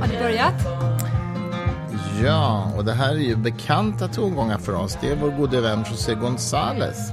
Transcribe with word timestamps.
Har 0.00 0.08
du 0.08 0.18
börjat? 0.18 0.54
Ja, 2.22 2.72
och 2.76 2.84
det 2.84 2.92
här 2.92 3.12
är 3.12 3.18
ju 3.18 3.36
bekanta 3.36 4.08
tongångar 4.08 4.58
för 4.58 4.74
oss. 4.74 4.98
Det 5.00 5.10
är 5.10 5.16
vår 5.16 5.30
gode 5.30 5.60
vän 5.60 5.84
José 5.90 6.14
González. 6.14 7.12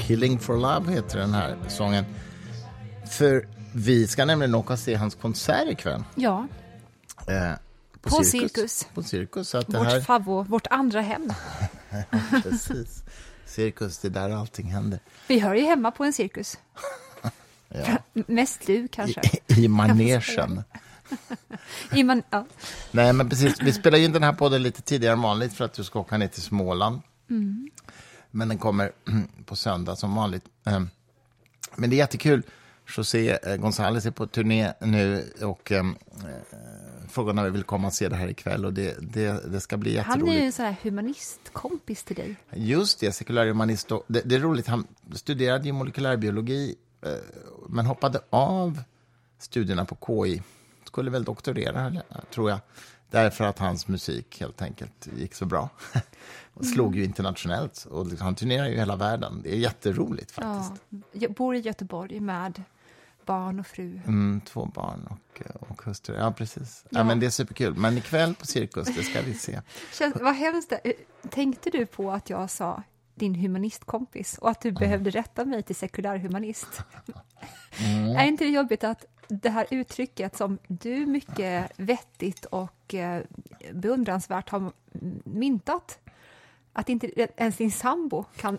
Killing 0.00 0.38
for 0.38 0.56
Love 0.56 0.92
heter 0.92 1.18
den 1.18 1.34
här 1.34 1.56
sången. 1.68 2.04
För 3.10 3.46
vi 3.74 4.06
ska 4.06 4.24
nämligen 4.24 4.54
åka 4.54 4.72
och 4.72 4.78
se 4.78 4.94
hans 4.94 5.14
konsert 5.14 5.68
ikväll. 5.68 6.04
Ja. 6.14 6.46
Eh, 7.26 7.52
På 8.02 8.24
Cirkus. 8.24 8.88
På 8.94 9.02
Cirkus. 9.02 9.48
Så 9.48 9.58
att 9.58 9.74
Vårt 9.74 9.86
här, 9.86 10.00
favvo, 10.00 10.42
vårt 10.42 10.66
andra 10.66 11.00
hem. 11.00 11.32
precis. 12.42 13.02
Cirkus, 13.46 13.98
det 13.98 14.08
är 14.08 14.12
där 14.12 14.30
allting 14.30 14.66
händer. 14.66 15.00
Vi 15.28 15.38
hör 15.38 15.54
ju 15.54 15.62
hemma 15.64 15.90
på 15.90 16.04
en 16.04 16.12
cirkus. 16.12 16.58
Ja. 17.74 17.98
Mest 18.26 18.66
du 18.66 18.88
kanske. 18.88 19.20
I, 19.46 19.64
I 19.64 19.68
manegen. 19.68 20.62
I 21.92 22.02
man, 22.04 22.22
ja. 22.30 22.46
Nej, 22.90 23.12
men 23.12 23.28
precis. 23.28 23.62
Vi 23.62 23.72
spelar 23.72 23.98
in 23.98 24.12
den 24.12 24.22
här 24.22 24.32
podden 24.32 24.62
lite 24.62 24.82
tidigare 24.82 25.12
än 25.12 25.22
vanligt 25.22 25.52
för 25.52 25.64
att 25.64 25.72
du 25.72 25.84
ska 25.84 25.98
åka 26.00 26.18
ner 26.18 26.28
till 26.28 26.42
Småland. 26.42 27.00
Men 28.30 28.48
den 28.48 28.58
kommer 28.58 28.92
på 29.44 29.56
söndag 29.56 29.96
som 29.96 30.14
vanligt. 30.14 30.44
Ehm, 30.64 30.88
Men 31.76 31.90
det 31.90 31.96
är 31.96 31.98
jättekul. 31.98 32.42
José 32.96 33.30
eh, 33.30 33.56
González 33.56 34.06
är 34.06 34.10
på 34.10 34.26
turné 34.26 34.72
nu 34.80 35.32
och 35.42 35.72
frågan 37.10 37.38
om 37.38 37.44
vi 37.44 37.50
vill 37.50 37.62
komma 37.64 37.86
och 37.86 37.92
se 37.94 38.08
det 38.08 38.16
här 38.16 38.28
ikväll. 38.28 38.64
Och 38.64 38.72
det, 38.72 38.96
det, 39.00 39.52
det 39.52 39.60
ska 39.60 39.76
bli 39.76 39.96
Han 39.98 40.06
jätteroligt. 40.18 40.36
är 40.36 40.40
ju 40.40 40.46
en 40.46 40.52
sån 40.52 40.64
här 40.64 40.76
humanistkompis 40.82 42.04
till 42.04 42.16
dig. 42.16 42.36
Just 42.54 43.00
det, 43.00 43.12
sekulärhumanist. 43.12 43.92
och- 43.92 44.04
Det, 44.06 44.20
det 44.24 44.34
är 44.34 44.40
roligt, 44.40 44.66
han 44.66 44.86
studerade 45.14 45.64
ju 45.66 45.72
molekylärbiologi 45.72 46.74
eh, 47.02 47.10
men 47.68 47.86
hoppade 47.86 48.20
av 48.30 48.82
studierna 49.38 49.84
på 49.84 49.96
KI. 50.24 50.42
Skulle 50.84 51.10
väl 51.10 51.24
doktorera, 51.24 52.02
tror 52.34 52.50
jag. 52.50 52.58
Därför 53.10 53.44
att 53.44 53.58
hans 53.58 53.88
musik 53.88 54.40
helt 54.40 54.62
enkelt 54.62 55.08
gick 55.16 55.34
så 55.34 55.44
bra. 55.44 55.68
och 56.54 56.64
slog 56.66 56.96
ju 56.96 57.04
internationellt. 57.04 57.86
Och 57.90 58.06
liksom, 58.06 58.24
han 58.24 58.34
turnerar 58.34 58.68
ju 58.68 58.76
hela 58.76 58.96
världen. 58.96 59.40
Det 59.42 59.54
är 59.54 59.58
jätteroligt 59.58 60.30
faktiskt. 60.30 60.82
Ja. 60.88 60.98
Jag 61.12 61.32
bor 61.32 61.54
i 61.56 61.58
Göteborg 61.60 62.20
med 62.20 62.62
barn 63.26 63.60
och 63.60 63.66
fru. 63.66 64.00
Mm, 64.06 64.40
två 64.40 64.64
barn 64.64 65.08
och, 65.10 65.42
eh, 65.46 65.54
och 65.70 65.82
hustru. 65.82 66.16
Ja, 66.16 66.32
precis. 66.32 66.84
Ja. 66.90 66.98
Ja. 66.98 67.04
men 67.04 67.20
det 67.20 67.26
är 67.26 67.30
superkul. 67.30 67.74
Men 67.74 67.98
ikväll 67.98 68.34
på 68.34 68.46
Cirkus, 68.46 68.96
det 68.96 69.02
ska 69.02 69.22
vi 69.22 69.34
se. 69.34 69.60
Känns, 69.92 70.16
vad 70.20 70.34
hemskt 70.34 70.70
det 70.70 70.92
Tänkte 71.30 71.70
du 71.70 71.86
på 71.86 72.12
att 72.12 72.30
jag 72.30 72.50
sa 72.50 72.82
din 73.14 73.34
humanistkompis 73.34 74.38
och 74.38 74.50
att 74.50 74.60
du 74.60 74.72
behövde 74.72 75.10
rätta 75.10 75.44
mig 75.44 75.62
till 75.62 75.76
sekulärhumanist? 75.76 76.82
Är 78.18 78.24
inte 78.24 78.44
det 78.44 78.50
jobbigt 78.50 78.84
att 78.84 79.04
det 79.28 79.50
här 79.50 79.66
uttrycket 79.70 80.36
som 80.36 80.58
du 80.68 81.06
mycket 81.06 81.70
vettigt 81.76 82.44
och 82.44 82.94
eh, 82.94 83.22
beundransvärt 83.72 84.48
har 84.50 84.72
myntat, 85.24 85.98
att 86.72 86.88
inte 86.88 87.10
ens 87.36 87.56
din 87.56 87.72
sambo 87.72 88.24
kan 88.36 88.58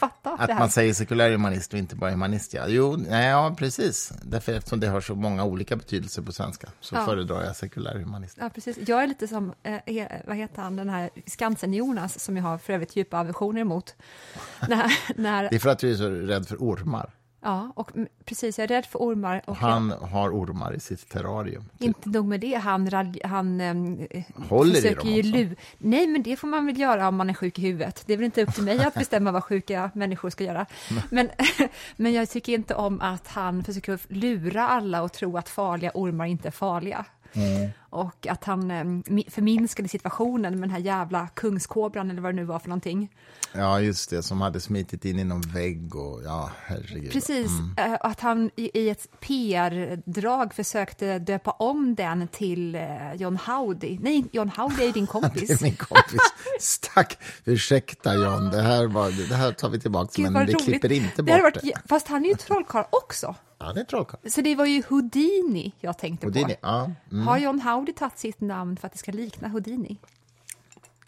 fatta 0.00 0.30
Att 0.32 0.58
man 0.58 0.70
säger 0.70 0.94
sekulärhumanist 0.94 1.72
och 1.72 1.78
inte 1.78 1.96
bara 1.96 2.10
humanist, 2.10 2.54
ja. 2.54 2.64
Jo, 2.68 2.96
nej, 3.08 3.28
ja, 3.28 3.54
precis. 3.58 4.12
Därför 4.22 4.52
eftersom 4.52 4.80
det 4.80 4.88
har 4.88 5.00
så 5.00 5.14
många 5.14 5.44
olika 5.44 5.76
betydelser 5.76 6.22
på 6.22 6.32
svenska 6.32 6.68
så 6.80 6.94
Ja. 6.94 7.04
föredrar 7.04 7.44
jag 7.44 7.56
sekulärhumanist. 7.56 8.36
Ja, 8.40 8.50
precis. 8.54 8.78
Jag 8.88 9.02
är 9.02 9.06
lite 9.06 9.28
som, 9.28 9.52
eh, 9.62 9.78
är- 9.86 10.22
vad 10.26 10.36
heter 10.36 10.62
han, 10.62 10.76
den 10.76 10.88
här 10.90 11.10
Skansen-Jonas, 11.26 12.18
som 12.18 12.36
jag 12.36 12.44
har 12.44 12.58
för 12.58 12.72
övrigt 12.72 12.96
djupa 12.96 13.20
aversioner 13.20 13.60
emot. 13.60 13.94
när, 14.68 14.92
när, 15.16 15.42
Det 15.50 15.54
är 15.56 15.58
för 15.60 15.70
att 15.70 15.78
du 15.78 15.90
är 15.92 15.96
så 15.96 16.08
rädd 16.10 16.48
för 16.48 16.56
ormar. 16.56 17.10
Ja, 17.42 17.72
och 17.76 17.90
precis, 18.24 18.58
jag 18.58 18.64
är 18.64 18.68
rädd 18.68 18.86
för 18.86 18.98
ormar. 18.98 19.42
Och 19.46 19.56
Han 19.56 19.90
har 19.90 20.30
ormar 20.30 20.72
i 20.74 20.80
sitt 20.80 21.08
terrarium. 21.08 21.64
jag, 21.78 21.86
inte 21.86 22.08
nog 22.08 22.26
med 22.26 22.40
det, 22.40 22.54
han, 22.54 22.88
han 23.24 23.60
eh, 23.60 24.22
Håller 24.48 24.70
i 24.72 24.74
försöker 24.74 24.96
dem 24.96 25.08
ju 25.08 25.22
lu- 25.22 25.56
Nej, 25.78 26.06
men 26.06 26.22
det 26.22 26.36
får 26.36 26.48
man 26.48 26.66
väl 26.66 26.78
göra 26.80 27.08
om 27.08 27.16
man 27.16 27.30
är 27.30 27.34
sjuk 27.34 27.58
i 27.58 27.62
huvudet. 27.62 28.02
Det 28.06 28.12
är 28.12 28.16
väl 28.16 28.24
inte 28.24 28.42
upp 28.42 28.54
till 28.54 28.64
mig 28.64 28.84
att 28.84 28.94
bestämma 28.94 29.32
vad 29.32 29.44
sjuka 29.44 29.90
människor 29.94 30.30
ska 30.30 30.44
göra. 30.44 30.66
Men, 31.10 31.30
men 31.96 32.12
jag 32.12 32.30
tycker 32.30 32.52
inte 32.52 32.74
om 32.74 33.00
att 33.00 33.28
han 33.28 33.64
försöker 33.64 33.98
lura 34.08 34.68
alla 34.68 35.02
och 35.02 35.12
tro 35.12 35.36
att 35.36 35.48
farliga 35.48 35.90
ormar 35.94 36.26
inte 36.26 36.48
är 36.48 36.52
farliga. 36.52 37.04
Mm. 37.32 37.70
Och 37.90 38.26
att 38.26 38.44
han 38.44 38.70
eh, 38.70 38.84
mi- 38.84 39.30
förminskade 39.30 39.88
situationen 39.88 40.52
med 40.52 40.62
den 40.68 40.70
här 40.70 40.78
jävla 40.78 41.28
kungskobran 41.28 42.10
eller 42.10 42.22
vad 42.22 42.32
det 42.34 42.36
nu 42.36 42.44
var 42.44 42.58
för 42.58 42.68
någonting. 42.68 43.08
Ja, 43.52 43.80
just 43.80 44.10
det, 44.10 44.22
som 44.22 44.40
hade 44.40 44.60
smitit 44.60 45.04
in 45.04 45.18
i 45.18 45.24
någon 45.24 45.40
vägg 45.40 45.96
och 45.96 46.22
ja, 46.24 46.50
herregud. 46.64 47.12
Precis, 47.12 47.50
eh, 47.76 47.96
att 48.00 48.20
han 48.20 48.50
i, 48.56 48.88
ett 48.90 49.20
PR-drag 49.20 50.54
försökte 50.54 51.18
döpa 51.18 51.50
om 51.50 51.94
den 51.94 52.28
till 52.28 52.74
eh, 52.74 53.14
John 53.14 53.36
Howdy. 53.46 53.98
Nej, 54.00 54.24
John 54.32 54.48
Howdy 54.56 54.84
är 54.84 54.92
din 54.92 55.04
Det 55.12 55.18
är 55.18 55.20
kompis. 55.20 55.60
min 55.60 55.76
kompis. 55.76 56.20
Stack. 56.60 57.18
Ursäkta 57.44 58.14
John, 58.14 58.50
det 58.50 58.62
här, 58.62 58.86
var, 58.86 59.28
det 59.28 59.34
här 59.34 59.52
tar 59.52 59.68
vi 59.68 59.80
tillbaka, 59.80 60.10
Gud, 60.22 60.32
men 60.32 60.46
vi 60.46 60.52
roligt. 60.52 60.64
klipper 60.64 60.92
inte 60.92 61.22
bort 61.22 61.42
varit, 61.42 61.54
det. 61.54 61.60
jä- 61.60 61.80
Fast 61.88 62.08
han 62.08 62.24
är 62.24 62.28
ju 62.28 62.34
trollkarl 62.34 62.84
också. 62.90 63.34
Ja, 63.58 63.72
det 63.72 63.80
är 63.80 63.84
trollkarl. 63.84 64.28
Så 64.30 64.40
det 64.40 64.54
var 64.54 64.66
ju 64.66 64.82
Houdini 64.88 65.72
jag 65.80 65.98
tänkte 65.98 66.26
är 66.26 66.30
på. 66.30 66.50
ja, 66.60 66.90
mm. 67.12 67.26
Har 67.26 67.38
John 67.38 67.60
Howdy 67.60 67.79
tagit 67.86 68.18
sitt 68.18 68.40
namn 68.40 68.76
för 68.76 68.86
att 68.86 68.92
det 68.92 68.98
ska 68.98 69.12
likna 69.12 69.48
Houdini? 69.48 69.98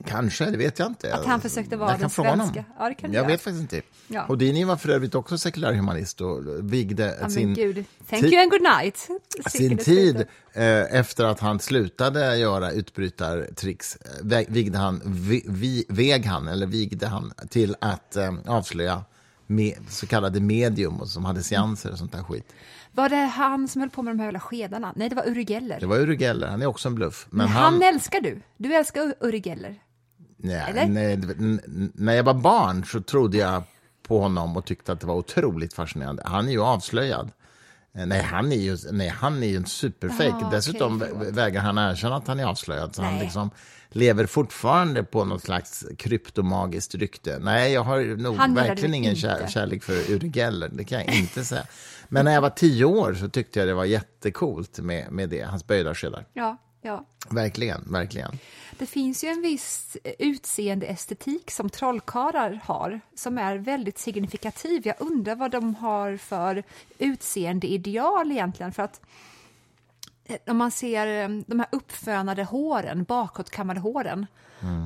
Kanske, 0.07 0.45
det 0.45 0.57
vet 0.57 0.79
jag 0.79 0.89
inte. 0.89 1.15
Att 1.15 1.27
han 1.27 1.41
försökte 1.41 1.77
vara 1.77 1.91
jag 1.91 2.01
den 2.01 2.11
svenska. 2.11 2.65
Ja, 2.79 2.89
det 2.89 2.95
kan 2.95 3.13
jag 3.13 3.27
vet 3.27 3.41
faktiskt 3.41 3.61
inte. 3.61 3.83
Ja. 4.09 4.25
Houdini 4.29 4.65
var 4.65 4.77
för 4.77 4.89
övrigt 4.89 5.15
också 5.15 5.39
sekulärhumanist 5.39 6.21
och 6.21 6.43
vigde 6.73 7.19
Ja, 7.21 7.29
sin, 7.29 7.55
gud. 7.55 7.85
Thank 8.11 8.25
you 8.25 8.43
and 8.43 8.51
good 8.51 8.63
night. 8.63 9.09
sin 9.51 9.79
tid 9.79 10.17
eh, 10.53 10.95
efter 10.97 11.25
att 11.25 11.41
han 11.41 11.61
slutade 11.61 12.37
göra 12.37 12.71
utbrytartricks 12.73 13.97
eh, 14.31 14.41
vigde 14.49 14.79
han, 14.79 15.03
vi, 15.05 15.45
vi, 15.49 15.85
veg 15.89 16.27
han, 16.27 16.49
eller 16.49 16.67
vigde 16.67 17.07
han 17.07 17.33
till 17.51 17.77
att 17.81 18.17
eh, 18.17 18.35
avslöja 18.47 19.05
med, 19.55 19.75
så 19.89 20.07
kallade 20.07 20.41
medium 20.41 21.01
och 21.01 21.09
som 21.09 21.25
hade 21.25 21.43
seanser 21.43 21.93
och 21.93 21.99
sånt 21.99 22.13
där 22.13 22.23
skit. 22.23 22.53
Var 22.93 23.09
det 23.09 23.17
han 23.17 23.69
som 23.69 23.81
höll 23.81 23.91
på 23.91 24.03
med 24.03 24.13
de 24.15 24.19
här 24.19 24.27
jävla 24.27 24.41
skedarna? 24.41 24.93
Nej, 24.97 25.09
det 25.09 25.15
var 25.15 25.29
Uri 25.29 25.45
Geller. 25.45 25.81
Det 25.81 25.87
var 25.87 25.97
Uri 25.97 26.17
Geller, 26.17 26.47
han 26.49 26.63
är 26.63 26.67
också 26.67 26.89
en 26.89 26.95
bluff. 26.95 27.27
Men 27.31 27.39
Men 27.39 27.49
han, 27.49 27.73
han 27.73 27.83
älskar 27.83 28.21
du. 28.21 28.41
Du 28.57 28.75
älskar 28.75 29.15
Uri 29.21 29.39
Geller. 29.45 29.75
nej, 30.37 30.89
nej, 30.89 31.19
när 31.95 32.13
jag 32.13 32.25
var 32.25 32.35
barn 32.35 32.85
så 32.85 33.01
trodde 33.03 33.39
jag 33.39 33.63
på 34.09 34.21
honom 34.21 34.57
och 34.57 34.65
tyckte 34.65 34.93
att 34.93 35.01
det 35.01 35.07
var 35.07 35.15
otroligt 35.15 35.75
fascinerande. 35.75 36.23
Han 36.27 36.49
är 36.49 36.53
ju 36.53 36.63
avslöjad. 36.63 37.31
Eh, 37.99 38.07
Nej, 38.07 38.23
han 38.23 38.53
är 38.53 38.57
ju, 38.57 38.77
nej, 38.93 39.09
han 39.09 39.43
är 39.43 39.47
ju 39.47 39.57
en 39.57 39.67
superfake. 39.67 40.35
Ah, 40.47 40.51
Dessutom 40.51 41.03
vä- 41.03 41.33
vägrar 41.33 41.61
han 41.61 41.79
erkänna 41.79 42.17
att 42.17 42.27
han 42.27 42.41
är 42.41 42.45
avslöjad. 42.45 42.95
Så 42.95 43.03
han 43.03 43.19
liksom 43.19 43.51
lever 43.89 44.27
fortfarande 44.27 45.03
på 45.05 45.25
något 45.25 45.43
slags 45.43 45.85
kryptomagiskt 45.99 46.95
rykte. 46.95 47.39
Nej, 47.39 47.73
jag 47.73 47.83
har 47.85 48.17
nog 48.17 48.37
Han 48.37 48.55
verkligen 48.55 48.95
ingen 48.95 49.17
kär, 49.17 49.47
kärlek 49.49 49.83
för 49.83 50.11
Uri 50.11 50.29
Geller. 50.35 50.69
Det 50.73 50.85
kan 50.85 50.99
jag 51.05 51.15
inte 51.15 51.45
säga. 51.45 51.65
Men 52.09 52.25
när 52.25 52.33
jag 52.33 52.41
var 52.41 52.51
tio 52.51 52.85
år 52.85 53.15
så 53.15 53.29
tyckte 53.29 53.59
jag 53.59 53.69
det 53.69 53.75
var 53.75 53.85
jättekult 53.85 54.79
med, 54.79 55.13
med 55.13 55.29
det, 55.29 55.43
hans 55.43 55.67
böjda 55.67 55.95
skedar. 55.95 56.27
Ja, 56.33 56.57
ja. 56.83 57.05
Verkligen, 57.31 57.93
verkligen. 57.93 58.39
Det 58.79 58.87
finns 58.87 59.25
ju 59.25 59.29
en 59.29 59.43
viss 59.43 59.97
utseendeestetik 60.19 61.51
som 61.51 61.71
trollkarlar 61.71 62.61
har 62.65 63.01
som 63.15 63.39
är 63.39 63.57
väldigt 63.57 63.99
signifikativ. 63.99 64.87
Jag 64.87 64.97
undrar 64.99 65.37
vad 65.37 65.51
de 65.51 65.75
har 65.75 66.17
för 66.17 66.63
utseendeideal 66.99 68.33
egentligen. 68.33 68.73
För 68.73 68.83
att 68.83 69.01
eh, 70.25 70.37
om 70.47 70.57
man 70.57 70.71
ser 70.71 71.07
eh, 71.07 71.29
de 71.47 71.59
här 71.59 71.69
uppfönade 71.73 72.45
håren, 72.45 73.05
bakåtkammade 73.05 73.81
håren 73.81 74.27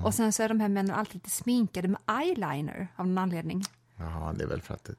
och 0.05 0.15
sen 0.15 0.32
så 0.32 0.43
är 0.43 0.49
de 0.49 0.61
här 0.61 0.69
männen 0.69 0.94
alltid 0.94 1.15
lite 1.15 1.31
sminkade 1.31 1.88
med 1.88 2.00
eyeliner 2.23 2.88
av 2.97 3.06
någon 3.06 3.19
anledning. 3.19 3.62
Ja, 3.97 4.35
det 4.37 4.44
är 4.44 4.49
väl 4.49 4.62
för 4.62 4.75
att 4.75 4.91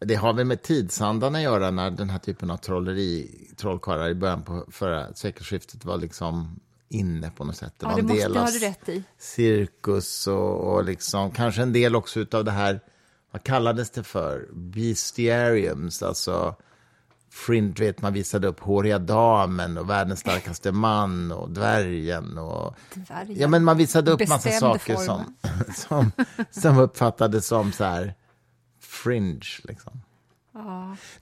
det, 0.00 0.14
har 0.14 0.32
väl 0.32 0.46
med 0.46 0.62
tidsandan 0.62 1.34
att 1.34 1.42
göra 1.42 1.70
när 1.70 1.90
den 1.90 2.10
här 2.10 2.18
typen 2.18 2.50
av 2.50 2.56
trolleri, 2.56 3.30
trollkarlar 3.56 4.08
i 4.08 4.14
början 4.14 4.42
på 4.42 4.64
förra 4.70 5.14
sekelskiftet 5.14 5.84
var 5.84 5.96
liksom 5.98 6.60
inne 6.88 7.30
på 7.30 7.44
något 7.44 7.56
sätt. 7.56 7.74
Det 7.78 7.86
Ja, 7.86 8.02
måste 8.02 8.14
del 8.14 8.32
du 8.32 8.38
av 8.38 8.44
ha 8.44 8.52
rätt 8.60 8.88
i. 8.88 9.02
cirkus 9.18 10.26
och, 10.26 10.74
och 10.74 10.84
liksom, 10.84 11.30
kanske 11.30 11.62
en 11.62 11.72
del 11.72 11.96
också 11.96 12.26
av 12.32 12.44
det 12.44 12.50
här, 12.50 12.80
vad 13.30 13.42
kallades 13.42 13.90
det 13.90 14.02
för? 14.02 14.48
Bestiariums, 14.52 16.02
alltså 16.02 16.54
Fringe, 17.30 17.74
vet, 17.78 18.02
man 18.02 18.12
visade 18.12 18.46
upp 18.48 18.60
håriga 18.60 18.98
damen 18.98 19.78
och 19.78 19.90
världens 19.90 20.20
starkaste 20.20 20.72
man 20.72 21.32
och 21.32 21.50
dvärgen 21.50 22.38
och 22.38 22.74
Dvärgen. 22.94 23.36
Ja, 23.40 23.48
men 23.48 23.64
man 23.64 23.76
visade 23.76 24.10
upp 24.10 24.28
massa 24.28 24.48
Bestämd 24.48 24.80
saker 24.80 24.94
form. 24.94 25.06
som, 25.06 25.32
som, 25.74 26.12
som 26.50 26.78
uppfattades 26.78 27.46
som 27.46 27.72
så 27.72 27.84
här 27.84 28.14
fringe, 28.98 29.40
liksom. 29.64 30.00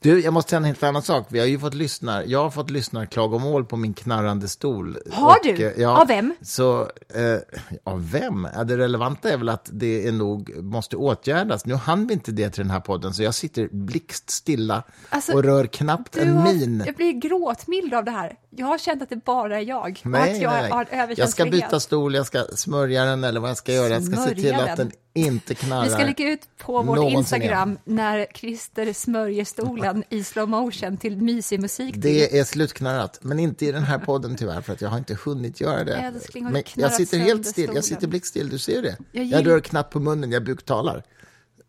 Du, 0.00 0.20
jag 0.20 0.32
måste 0.32 0.50
säga 0.50 0.58
en 0.58 0.64
helt 0.64 0.82
annan 0.82 1.02
sak. 1.02 1.26
Vi 1.28 1.38
har 1.38 1.46
ju 1.46 1.58
fått 1.58 1.74
lyssna, 1.74 2.24
jag 2.24 2.42
har 2.42 2.50
fått 2.50 2.70
lyssna 2.70 3.06
klagomål 3.06 3.64
på 3.64 3.76
min 3.76 3.94
knarrande 3.94 4.48
stol. 4.48 4.98
Har 5.12 5.36
du? 5.42 5.66
eh, 5.66 5.72
ja, 5.76 6.00
Av 6.00 6.06
vem? 6.08 6.34
Så, 6.42 6.80
eh, 7.14 7.38
av 7.84 8.10
vem? 8.10 8.48
Ja, 8.54 8.64
det 8.64 8.76
relevanta 8.76 9.30
är 9.30 9.36
väl 9.36 9.48
att 9.48 9.70
det 9.72 10.08
är 10.08 10.12
nog 10.12 10.56
måste 10.64 10.96
åtgärdas. 10.96 11.66
Nu 11.66 11.74
hann 11.74 12.06
vi 12.06 12.14
inte 12.14 12.32
det 12.32 12.50
till 12.50 12.62
den 12.62 12.70
här 12.70 12.80
podden, 12.80 13.14
så 13.14 13.22
jag 13.22 13.34
sitter 13.34 13.68
blickstilla 13.72 14.82
Alltså, 15.08 15.32
och 15.32 15.44
rör 15.44 15.66
knappt 15.66 16.16
en 16.16 16.36
har, 16.36 16.52
min. 16.52 16.82
Jag 16.86 16.94
blir 16.94 17.12
gråtmild 17.12 17.94
av 17.94 18.04
det 18.04 18.10
här. 18.10 18.36
Jag 18.58 18.66
har 18.66 18.78
känt 18.78 19.02
att 19.02 19.08
det 19.08 19.24
bara 19.24 19.56
är 19.60 19.64
jag. 19.64 19.80
och 19.80 19.88
att 19.88 20.04
Nej, 20.04 20.42
jag 20.42 20.52
nej, 20.52 20.70
har 20.70 20.86
nej. 20.92 21.14
Jag 21.16 21.28
ska 21.28 21.44
byta 21.46 21.80
stol, 21.80 22.14
jag 22.14 22.26
ska 22.26 22.44
smörja 22.54 23.04
den 23.04 23.24
eller 23.24 23.40
vad 23.40 23.50
jag 23.50 23.56
ska 23.56 23.72
göra. 23.72 23.88
Jag 23.92 24.04
ska 24.04 24.16
se 24.16 24.34
till 24.34 24.40
Smörja 24.42 24.70
att 24.70 24.76
den. 24.76 24.88
den 24.88 25.24
inte 25.24 25.54
knarrar. 25.54 25.84
Vi 25.84 25.90
ska 25.90 26.04
lägga 26.04 26.28
ut 26.28 26.48
på 26.58 26.82
någonsin 26.82 27.18
Instagram 27.18 27.78
när 27.84 28.26
Christer 28.34 28.92
smörjer 28.92 29.44
stolen 29.44 30.04
i 30.10 30.24
slow 30.24 30.48
motion 30.48 30.96
till 30.96 31.16
mysig 31.16 31.60
musik. 31.60 31.94
Det 31.98 32.38
är 32.38 32.44
slutknarrat, 32.44 33.18
men 33.22 33.38
inte 33.38 33.66
i 33.66 33.72
den 33.72 33.84
här 33.84 33.98
podden 33.98 34.36
tyvärr, 34.36 34.60
för 34.60 34.72
att 34.72 34.80
jag 34.80 34.88
har 34.88 34.98
inte 34.98 35.18
hunnit 35.24 35.60
göra 35.60 35.84
det. 35.84 35.94
Älskling, 35.96 36.44
men 36.44 36.62
jag 36.74 36.92
sitter 36.92 37.18
helt 37.18 37.46
still, 37.46 37.64
jag 37.64 37.68
stolen? 37.68 37.82
sitter 37.82 38.06
blickstill, 38.08 38.48
du 38.48 38.58
ser 38.58 38.82
det. 38.82 38.96
Jag 39.12 39.24
Jag, 39.24 39.46
rör 39.46 39.60
knappt 39.60 39.92
på 39.92 40.00
munnen, 40.00 40.32
jag 40.32 40.44
buktalar. 40.44 41.02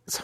Så, 0.08 0.22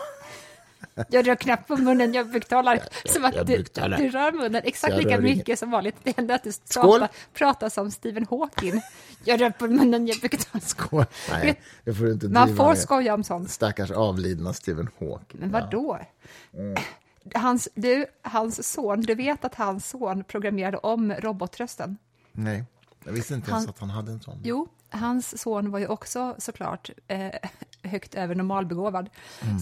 Jag 1.10 1.28
rör 1.28 1.36
knappt 1.36 1.68
på 1.68 1.78
munnen, 1.78 2.14
jag 2.14 2.32
buktalar. 2.32 2.80
Som 3.06 3.26
att 3.26 3.34
du, 3.34 3.58
du 3.98 4.10
rör 4.10 4.32
munnen 4.32 4.62
exakt 4.66 4.94
Jag 4.94 5.04
lika 5.04 5.20
mycket 5.20 5.48
inget. 5.48 5.60
som 5.60 5.72
vanligt. 5.72 5.96
Det 6.04 6.18
enda 6.18 6.36
att 6.36 6.44
du 6.44 6.52
pratar, 6.74 7.10
pratar 7.34 7.70
som 7.70 7.92
Stephen 7.92 8.28
Hawking. 8.30 8.82
Jag 9.24 9.42
rör 9.42 9.50
på 9.50 9.68
munnen, 9.68 10.08
jag 10.08 10.18
buktalar. 10.22 10.60
skål. 10.66 11.06
Nej, 11.32 11.62
det 11.84 11.94
får 11.94 12.06
du 12.06 12.12
inte 12.12 12.28
Man 12.28 12.56
får 12.58 12.76
skoja 12.76 13.14
om 13.14 13.24
sånt. 13.24 13.50
Stackars 13.52 13.92
avlidna 13.92 14.54
Stephen 14.54 14.90
Hawking. 15.00 15.40
Men 15.40 15.52
vadå? 15.52 16.00
Mm. 16.54 16.76
Hans, 17.36 17.70
du, 17.76 18.06
hans 18.22 18.72
son, 18.74 19.02
du 19.02 19.16
vet 19.16 19.46
att 19.46 19.56
hans 19.56 19.90
son 19.90 20.24
programmerade 20.24 20.78
om 20.78 21.14
robotrösten? 21.14 21.98
Nej, 22.32 22.64
jag 23.06 23.12
visste 23.14 23.34
inte 23.34 23.52
ens 23.52 23.64
Han- 23.66 23.70
att 23.70 23.80
han 23.80 23.90
hade 23.90 24.12
en 24.12 24.20
sån. 24.22 24.40
Jo, 24.44 24.68
hans 24.90 25.42
son 25.42 25.72
var 25.72 25.80
ju 25.80 25.88
också 25.88 26.36
såklart 26.38 26.90
eh, 27.08 27.32
högt 27.84 28.16
över 28.16 28.36
normalbegåvad. 28.36 29.10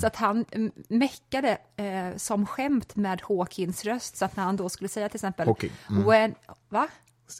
Så 0.01 0.07
att 0.07 0.15
han 0.15 0.45
mm, 0.51 0.71
meckade 0.87 1.57
eh, 1.75 2.17
som 2.17 2.45
skämt 2.45 2.95
med 2.95 3.21
Hawkins 3.21 3.85
röst. 3.85 4.17
Så 4.17 4.25
att 4.25 4.35
när 4.35 4.43
han 4.43 4.55
då 4.55 4.69
skulle 4.69 4.87
säga 4.87 5.09
till 5.09 5.17
exempel... 5.17 5.47
Hawking, 5.47 5.71
mm. 5.89 6.05
When, 6.05 6.35
va? 6.69 6.87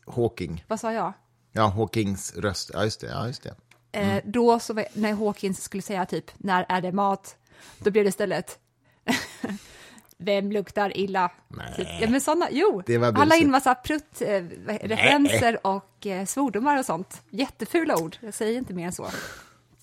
Hawking. 0.05 0.65
Vad 0.67 0.79
sa 0.79 0.93
jag? 0.93 1.13
Ja, 1.51 1.67
Hawkings 1.67 2.35
röst. 2.35 2.71
Ja, 2.73 2.83
just 2.83 3.01
det. 3.01 3.07
Ja, 3.07 3.27
just 3.27 3.43
det. 3.43 3.55
Eh, 3.91 4.21
då 4.25 4.59
så, 4.59 4.73
när 4.93 5.13
Hawkins 5.13 5.63
skulle 5.63 5.83
säga 5.83 6.05
typ, 6.05 6.31
när 6.37 6.65
är 6.69 6.81
det 6.81 6.91
mat? 6.91 7.35
Då 7.79 7.91
blev 7.91 8.03
det 8.03 8.09
istället, 8.09 8.59
vem 10.17 10.51
luktar 10.51 10.97
illa? 10.97 11.31
Nej. 11.47 11.73
Typ, 11.75 11.87
ja, 12.01 12.09
men 12.09 12.21
såna, 12.21 12.47
jo, 12.51 12.83
han 13.15 13.27
la 13.27 13.35
in 13.35 13.51
massa 13.51 13.75
prutt-referenser 13.75 15.67
och 15.67 16.07
eh, 16.07 16.25
svordomar 16.25 16.79
och 16.79 16.85
sånt. 16.85 17.21
Jättefula 17.29 17.97
ord, 17.97 18.17
jag 18.19 18.33
säger 18.33 18.57
inte 18.57 18.73
mer 18.73 18.85
än 18.85 18.93
så. 18.93 19.07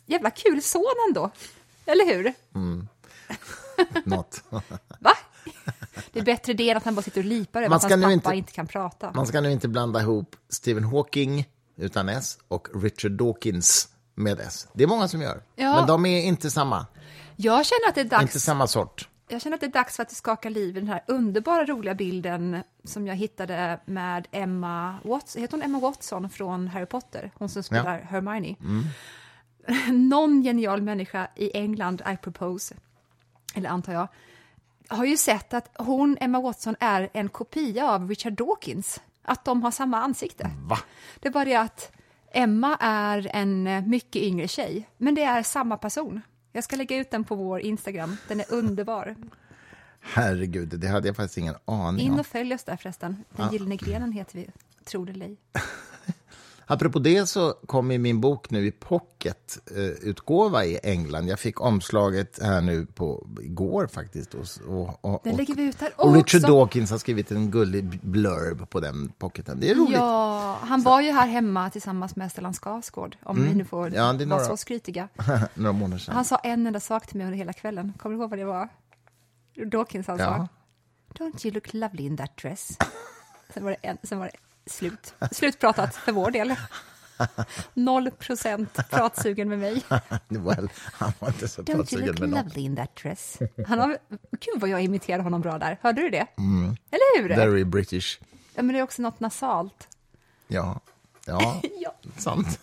Jävla 0.09 0.31
kul 0.31 0.63
son 0.63 0.95
ändå, 1.09 1.31
eller 1.87 2.15
hur? 2.15 2.35
Något. 4.05 4.43
Va? 5.01 5.13
Det 6.13 6.21
är 6.21 6.25
bättre 6.25 6.53
det 6.53 6.71
än 6.71 6.77
att 6.77 6.85
han 6.85 6.95
bara 6.95 7.03
sitter 7.03 7.21
och 7.21 7.25
lipar 7.25 7.63
över 7.63 7.77
att 7.77 7.83
hans 7.83 7.95
pappa 7.95 8.13
inte- 8.13 8.35
inte... 8.35 8.53
kan 8.53 8.67
prata. 8.67 9.13
Man 9.15 9.27
ska 9.27 9.41
nu 9.41 9.53
inte 9.53 9.69
blanda 9.69 10.01
ihop 10.01 10.37
Stephen 10.49 10.85
Hawking 10.85 11.49
utan 11.77 12.09
S 12.09 12.39
och 12.49 12.69
Richard 12.83 13.13
Dawkins 13.13 13.89
med 14.15 14.41
S. 14.41 14.69
Det 14.73 14.83
är 14.85 14.89
många 14.89 15.09
som 15.09 15.23
gör. 15.23 15.43
Ja. 15.55 15.75
Men 15.75 15.87
de 15.87 16.07
är 16.07 16.23
inte 16.23 16.51
samma. 16.51 16.87
Jag 17.37 17.67
känner 17.67 17.89
att 17.89 17.95
det 17.95 18.01
är 18.01 18.05
dags 18.05 18.23
Inte 18.23 18.41
samma 18.41 18.67
sort. 18.67 19.09
Jag 19.29 19.43
känner 19.43 19.55
att 19.55 19.61
det 19.61 19.67
är 19.67 19.71
dags 19.73 19.97
för 19.97 20.03
att 20.03 20.09
det 20.09 20.15
skakar 20.15 20.51
liv 20.51 20.77
i 20.77 20.81
den 20.81 20.89
här 20.89 21.05
underbara 21.09 21.65
roliga 21.65 21.95
bilden 21.95 22.63
som 22.85 23.07
jag 23.07 23.15
hittade 23.17 23.81
med 23.85 24.29
Emma 24.33 24.99
Watson, 25.05 25.43
heter 25.43 25.53
hon 25.57 25.63
Emma 25.63 25.79
Watson 25.81 26.31
från 26.31 26.69
Harry 26.69 26.87
Potter? 26.87 27.31
Hon 27.35 27.49
som 27.49 27.63
spelar 27.63 28.01
Hermione. 28.01 28.55
Någon 29.93 30.43
genial 30.43 30.82
människa 30.82 31.29
i 31.37 31.56
England, 31.56 32.03
I 32.12 32.17
propose, 32.17 32.75
eller 33.55 33.69
antar 33.69 33.93
jag, 33.93 34.09
har 34.88 35.05
ju 35.05 35.17
sett 35.17 35.55
att 35.55 35.70
hon, 35.79 36.17
Emma 36.20 36.41
Watson, 36.41 36.76
är 36.81 37.09
en 37.12 37.29
kopia 37.29 37.91
av 37.91 38.09
Richard 38.09 38.32
Dawkins. 38.32 39.00
Att 39.23 39.44
de 39.44 39.62
har 39.62 39.70
samma 39.70 39.99
ansikte. 40.03 40.50
Va? 40.69 40.79
Det 41.20 41.29
är 41.29 41.32
bara 41.32 41.44
det 41.44 41.55
att 41.55 41.93
Emma 42.32 42.76
är 42.81 43.31
en 43.32 43.67
eh, 43.67 43.87
mycket 43.87 44.23
yngre 44.23 44.49
tjej, 44.49 44.88
men 44.97 45.15
det 45.15 45.23
är 45.23 45.43
samma 45.43 45.76
person. 45.76 46.21
Jag 46.53 46.64
ska 46.64 46.76
lägga 46.76 46.97
ut 46.97 47.11
den 47.11 47.25
på 47.25 47.35
vår 47.35 47.61
Instagram. 47.61 48.17
Den 48.29 48.41
är 48.41 48.53
underbar. 48.53 49.17
Herregud, 50.00 50.69
det 50.69 50.88
hade 50.88 51.09
jag 51.09 51.17
faktiskt 51.17 51.38
ingen 51.38 51.55
aning 51.64 52.06
In 52.06 52.12
om. 52.12 52.21
och 52.21 52.26
följ 52.26 52.55
oss 52.55 52.64
där 52.64 52.76
förresten. 52.76 53.25
Den 53.31 53.53
gyllene 53.53 53.76
grenen 53.76 54.12
heter 54.12 54.38
vi, 54.38 54.50
tror 54.85 55.06
det 55.06 55.12
eller 55.12 55.26
ej. 55.26 55.37
Apropå 56.70 56.99
det 56.99 57.26
så 57.26 57.53
kom 57.67 57.91
ju 57.91 57.99
min 57.99 58.20
bok 58.20 58.50
nu 58.50 58.67
i 58.67 58.70
pocketutgåva 58.70 60.65
i 60.65 60.79
England. 60.82 61.29
Jag 61.29 61.38
fick 61.41 61.61
omslaget 61.61 62.38
här 62.43 62.61
nu 62.61 62.87
på 62.87 63.26
igår 63.43 63.87
faktiskt. 63.87 64.35
Och, 64.35 64.47
och, 64.69 65.05
och, 65.05 65.20
Den 65.25 65.37
lägger 65.37 65.55
vi 65.55 65.62
ut 65.62 65.79
där 65.79 65.93
och 65.97 66.15
Richard 66.15 66.41
också. 66.41 66.53
Dawkins 66.53 66.91
har 66.91 66.99
skrivit 66.99 67.31
en 67.31 67.50
gullig 67.50 68.00
blurb 68.03 68.70
på 68.70 68.81
den 68.81 69.12
pocketen. 69.19 69.61
Det 69.61 69.70
är 69.70 69.75
roligt. 69.75 69.93
Ja, 69.97 70.59
han 70.62 70.82
var 70.82 71.00
ju 71.00 71.11
här 71.11 71.26
hemma 71.29 71.70
tillsammans 71.70 72.17
med 72.17 72.32
Stellan 72.32 72.55
Skarsgård, 72.55 73.17
om 73.23 73.43
vi 73.44 73.55
nu 73.55 73.64
får 73.64 73.87
Mm. 73.87 73.94
Ja, 73.99 74.09
är 74.11 74.14
vara 74.14 74.25
några- 74.26 74.44
så 74.44 74.56
skrytiga. 74.56 75.09
Några 75.55 75.73
månader 75.73 75.99
sedan. 75.99 76.14
Han 76.14 76.25
sa 76.25 76.37
en 76.37 76.67
enda 76.67 76.81
sak 76.81 77.06
till 77.06 77.17
mig 77.17 77.26
under 77.26 77.38
hela 77.38 77.53
kvällen. 77.53 77.93
Kommer 77.99 78.17
du 78.17 78.21
ihåg 78.23 78.31
vad 78.31 78.38
det 78.38 78.44
var? 78.44 78.69
Dawkins 79.67 80.09
alltså. 80.09 80.26
Ja. 80.26 80.49
Don't 81.14 81.47
you 81.47 81.55
look 81.55 81.75
lovely 81.75 82.03
in 82.06 82.17
that 82.17 82.37
dress? 82.37 82.79
Sen 83.55 83.64
var 83.64 83.71
det, 83.71 83.76
en, 83.82 83.99
sen 84.03 84.19
var 84.19 84.26
det 84.26 84.32
slut. 84.69 85.15
Slutpratat 85.32 85.94
för 85.97 86.12
vår 86.12 86.31
del. 86.31 86.55
Noll 87.75 88.11
procent 88.11 88.79
pratsugen 88.91 89.49
med 89.49 89.59
mig. 89.59 89.82
well, 90.29 90.70
han 90.93 91.12
var 91.19 91.29
inte 91.29 91.49
så 91.49 91.62
Don't 91.62 91.70
you 91.70 91.79
pratsugen 91.79 92.06
look 92.06 92.19
med 92.20 92.29
något. 92.29 92.44
lovely 92.44 92.61
in 92.62 92.76
that 92.76 92.97
dress? 93.03 93.38
Han 93.67 93.79
har, 93.79 93.99
gud 94.41 94.61
vad 94.61 94.70
jag 94.70 94.82
imiterar 94.82 95.23
honom 95.23 95.41
bra 95.41 95.59
där. 95.59 95.79
Hörde 95.82 96.03
du 96.03 96.11
det? 96.11 96.26
Eller 96.91 97.23
hur? 97.23 97.29
Very 97.29 97.65
British. 97.65 98.19
Ja, 98.55 98.62
men 98.62 98.73
det 98.73 98.79
är 98.79 98.82
också 98.82 99.03
något 99.03 99.20
nasalt. 99.20 99.88
Ja, 100.49 100.81
ja, 101.26 101.61
Ja. 101.81 101.94
sant. 102.17 102.61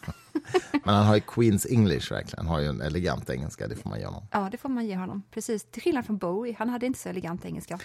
Men 0.83 0.95
han 0.95 1.05
har 1.05 1.15
ju 1.15 1.21
Queens 1.21 1.65
English 1.69 2.11
verkligen. 2.11 2.45
Han 2.45 2.55
har 2.55 2.61
ju 2.61 2.67
en 2.67 2.81
elegant 2.81 3.29
engelska, 3.29 3.67
det 3.67 3.75
får 3.75 3.89
man 3.89 3.99
ge 3.99 4.05
honom. 4.05 4.27
ja, 4.31 4.47
det 4.51 4.57
får 4.57 4.69
man 4.69 4.85
ge 4.85 4.95
honom. 4.95 5.23
Precis. 5.31 5.63
Till 5.71 5.81
skillnad 5.81 6.05
från 6.05 6.17
Bowie, 6.17 6.55
han 6.59 6.69
hade 6.69 6.85
inte 6.85 6.99
så 6.99 7.09
elegant 7.09 7.45
engelska. 7.45 7.79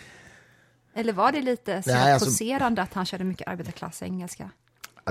Eller 0.94 1.12
var 1.12 1.32
det 1.32 1.42
lite 1.42 1.82
så 1.82 1.90
Nej, 1.90 2.12
alltså- 2.12 2.26
poserande 2.26 2.82
att 2.82 2.94
han 2.94 3.06
körde 3.06 3.24
mycket 3.24 3.48
arbetarklass-engelska? 3.48 4.50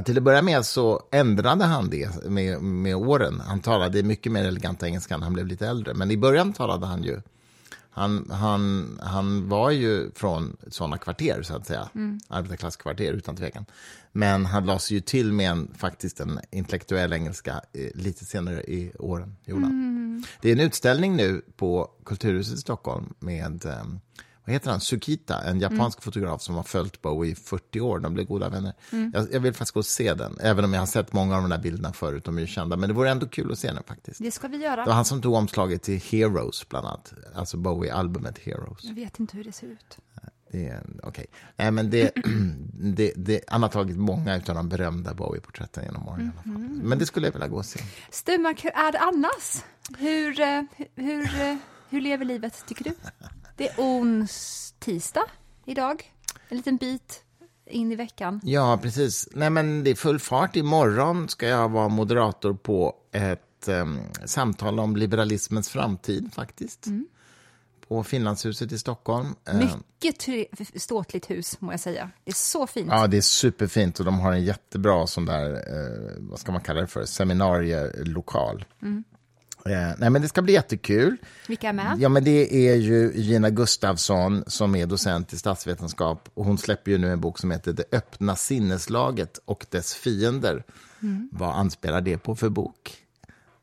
Till 0.06 0.18
att 0.18 0.24
börja 0.24 0.42
med 0.42 0.66
så 0.66 1.02
ändrade 1.12 1.66
han 1.66 1.90
det 1.90 2.26
med, 2.26 2.62
med 2.62 2.96
åren. 2.96 3.40
Han 3.40 3.60
talade 3.60 4.04
mycket 4.04 4.32
mer 4.32 4.44
elegant 4.44 4.84
engelska 4.84 5.18
när 5.18 5.24
han 5.24 5.34
blev 5.34 5.48
lite 5.48 5.68
äldre. 5.68 5.94
Men 5.94 6.12
i 6.12 6.18
början 6.18 6.54
talade 6.54 6.86
han 6.86 7.04
ju... 7.04 7.22
Han, 7.92 8.30
han, 8.32 9.00
han 9.04 9.50
var 9.50 9.72
ju 9.72 10.12
från 10.16 10.58
såna 10.68 10.98
kvarter, 10.98 11.42
så 11.42 11.56
att 11.56 11.68
säga. 11.68 11.90
Arbetarklasskvarter, 12.28 13.14
utan 13.14 13.36
tvekan. 13.36 13.66
Men 14.12 14.46
han 14.46 14.66
la 14.66 14.80
sig 14.80 14.98
ju 14.98 15.02
till 15.02 15.34
med 15.34 15.52
en, 15.52 15.74
faktiskt 15.78 16.20
en 16.20 16.40
intellektuell 16.52 17.14
engelska 17.14 17.62
eh, 17.74 17.90
lite 17.94 18.26
senare 18.26 18.62
i 18.64 18.92
åren. 19.00 19.36
gjorde 19.46 19.66
han. 19.66 20.26
Det 20.42 20.50
är 20.50 20.54
en 20.54 20.60
utställning 20.60 21.16
nu 21.16 21.42
på 21.56 21.90
Kulturhuset 22.06 22.58
i 22.58 22.62
Stockholm 22.62 23.14
med 23.20 23.66
eh, 23.66 23.84
vad 24.50 24.54
heter 24.54 24.72
han? 24.72 24.80
Sukita, 24.82 25.42
en 25.42 25.60
japansk 25.60 26.02
fotograf 26.04 26.42
som 26.42 26.56
har 26.56 26.64
följt 26.64 27.02
Bowie 27.02 27.32
i 27.32 27.36
40 27.36 27.80
år. 27.82 28.00
De 28.00 28.14
blev 28.14 28.26
goda 28.26 28.50
vänner. 28.50 28.74
Jag, 29.14 29.28
jag 29.34 29.40
vill 29.40 29.54
faktiskt 29.54 29.74
gå 29.74 29.80
och 29.80 29.86
se 29.86 30.14
den, 30.14 30.38
även 30.42 30.66
om 30.66 30.74
jag 30.74 30.82
har 30.82 30.88
sett 30.88 31.14
många 31.14 31.36
av 31.36 31.42
de 31.42 31.50
där 31.50 31.58
bilderna 31.58 31.94
förut. 31.94 32.24
De 32.26 32.38
är 32.38 32.42
ju 32.42 32.48
kända, 32.48 32.78
men 32.78 32.90
det 32.90 32.96
vore 32.96 33.10
ändå 33.10 33.28
kul 33.28 33.52
att 33.52 33.60
se 33.60 33.72
den 33.72 33.84
faktiskt. 33.84 34.24
Det 34.24 34.32
ska 34.32 34.48
vi 34.48 34.58
Det 34.58 34.64
göra. 34.64 34.86
var 34.86 34.94
han 34.94 35.06
som 35.06 35.22
tog 35.22 35.34
omslaget 35.34 35.82
till 35.84 36.02
Heroes, 36.02 36.70
bland 36.70 36.88
annat. 36.88 37.14
Alltså 37.36 37.58
Bowie-albumet 37.58 38.40
Heroes. 38.40 38.84
Jag 38.84 38.94
vet 38.96 39.20
inte 39.20 39.38
hur 39.38 39.44
det 39.44 39.52
ser 39.52 39.68
ut. 39.68 39.98
Det 40.52 40.68
är, 40.68 40.84
okej. 41.04 41.26
Nej, 41.56 41.72
men 41.72 41.90
det, 41.90 42.12
det, 42.74 43.14
det, 43.16 43.42
han 43.48 43.62
har 43.62 43.70
tagit 43.70 43.98
många 43.98 44.34
av 44.36 44.42
de 44.56 44.70
berömda 44.70 45.14
Bowie-porträtten 45.14 45.84
genom 45.86 46.08
åren. 46.08 46.22
i 46.22 46.24
alla 46.24 46.58
fall. 46.60 46.70
Men 46.84 47.00
det 47.00 47.06
skulle 47.06 47.28
jag 47.28 47.32
vilja 47.34 47.48
gå 47.48 47.58
och 47.58 47.66
se. 47.66 47.80
Sturmark, 48.12 48.64
hur 48.64 48.72
är 48.72 48.92
det 48.92 49.00
annars? 49.00 49.64
Hur, 49.98 50.40
eh, 50.40 50.62
hur, 50.96 51.42
eh, 51.42 51.56
hur 51.90 52.02
lever 52.02 52.26
livet, 52.26 52.64
tycker 52.68 52.84
du? 52.84 52.94
Det 53.60 53.68
är 53.68 53.80
ons 53.80 54.74
tisdag 54.80 55.26
idag. 55.66 56.14
En 56.50 56.58
liten 56.58 56.78
bit 56.78 57.24
in 57.66 57.92
i 57.92 57.96
veckan. 57.96 58.42
Ja, 58.44 58.80
precis. 58.82 59.28
Nej, 59.32 59.50
men 59.50 59.84
det 59.84 59.92
är 59.92 59.96
full 59.96 60.20
fart. 60.20 60.56
Imorgon 60.56 61.30
ska 61.30 61.48
jag 61.48 61.70
vara 61.70 61.88
moderator 61.90 62.54
på 62.54 62.96
ett 63.12 63.68
em, 63.68 64.00
samtal 64.26 64.80
om 64.80 64.96
liberalismens 64.96 65.70
framtid, 65.70 66.34
faktiskt. 66.34 66.86
På 67.88 68.04
Finlandshuset 68.04 68.72
i 68.72 68.78
Stockholm. 68.80 69.36
Eh, 69.46 69.56
Mycket 70.02 70.82
ståtligt 70.82 71.30
hus, 71.30 71.62
må 71.62 71.74
jag 71.74 71.80
säga. 71.80 72.10
Det 72.24 72.32
är 72.32 72.36
så 72.36 72.68
fint. 72.68 72.88
Ja, 72.92 73.08
det 73.08 73.18
är 73.18 73.22
superfint 73.22 74.00
och 74.00 74.06
de 74.06 74.20
har 74.20 74.32
en 74.34 74.44
jättebra 74.44 75.08
sån 75.08 75.26
där, 75.26 75.54
eh, 75.54 76.14
vad 76.20 76.40
ska 76.40 76.52
man 76.52 76.62
kalla 76.62 76.82
det 76.82 76.88
för, 76.88 77.06
seminarielokal. 77.06 78.66
Eh, 79.66 79.94
nej, 79.98 80.10
men 80.10 80.22
det 80.22 80.28
ska 80.28 80.42
bli 80.42 80.54
jättekul. 80.54 81.18
Vilka 81.48 81.70
är 81.70 81.74
med? 81.74 81.96
Ja, 82.00 82.10
men 82.10 82.24
det 82.24 82.70
är 82.70 82.76
ju 82.76 83.12
Gina 83.16 83.50
Gustafsson 83.50 84.44
som 84.48 84.76
är 84.76 84.86
docent 84.86 85.34
i 85.34 85.38
statsvetenskap 85.38 86.30
och 86.34 86.46
hon 86.46 86.58
släpper 86.58 86.92
ju 86.92 86.98
nu 86.98 87.12
en 87.12 87.22
bok 87.22 87.40
som 87.40 87.52
heter 87.52 87.74
Det 87.74 87.84
öppna 87.92 88.36
sinneslaget 88.36 89.40
och 89.46 89.66
dess 89.70 89.94
fiender. 89.94 90.64
Mm. 91.02 91.30
Vad 91.32 91.56
anspelar 91.56 92.02
det 92.02 92.18
på 92.18 92.36
för 92.36 92.50
bok? 92.50 92.96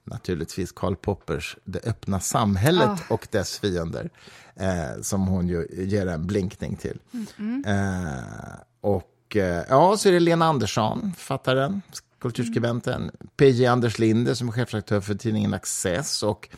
Naturligtvis 0.04 0.72
Karl 0.72 0.94
Poppers 0.94 1.56
Det 1.64 1.86
öppna 1.86 2.20
samhället 2.20 2.88
oh. 2.88 3.12
och 3.12 3.28
dess 3.30 3.58
fiender 3.58 4.10
eh, 4.54 5.02
som 5.02 5.26
hon 5.26 5.48
ju 5.48 5.66
ger 5.72 6.06
en 6.06 6.26
blinkning 6.26 6.76
till. 6.76 6.98
Mm 7.38 7.64
eh, 7.66 8.58
och 8.80 9.36
eh, 9.36 9.64
ja, 9.68 9.96
så 9.96 10.08
är 10.08 10.12
det 10.12 10.20
Lena 10.20 10.46
Andersson, 10.46 11.12
författaren, 11.16 11.82
kulturskribenten, 12.26 13.10
PJ 13.36 13.66
Anders 13.66 13.98
Linder 13.98 14.34
som 14.34 14.48
är 14.48 14.52
chefredaktör 14.52 15.00
för 15.00 15.14
tidningen 15.14 15.54
Access 15.54 16.22
och 16.22 16.48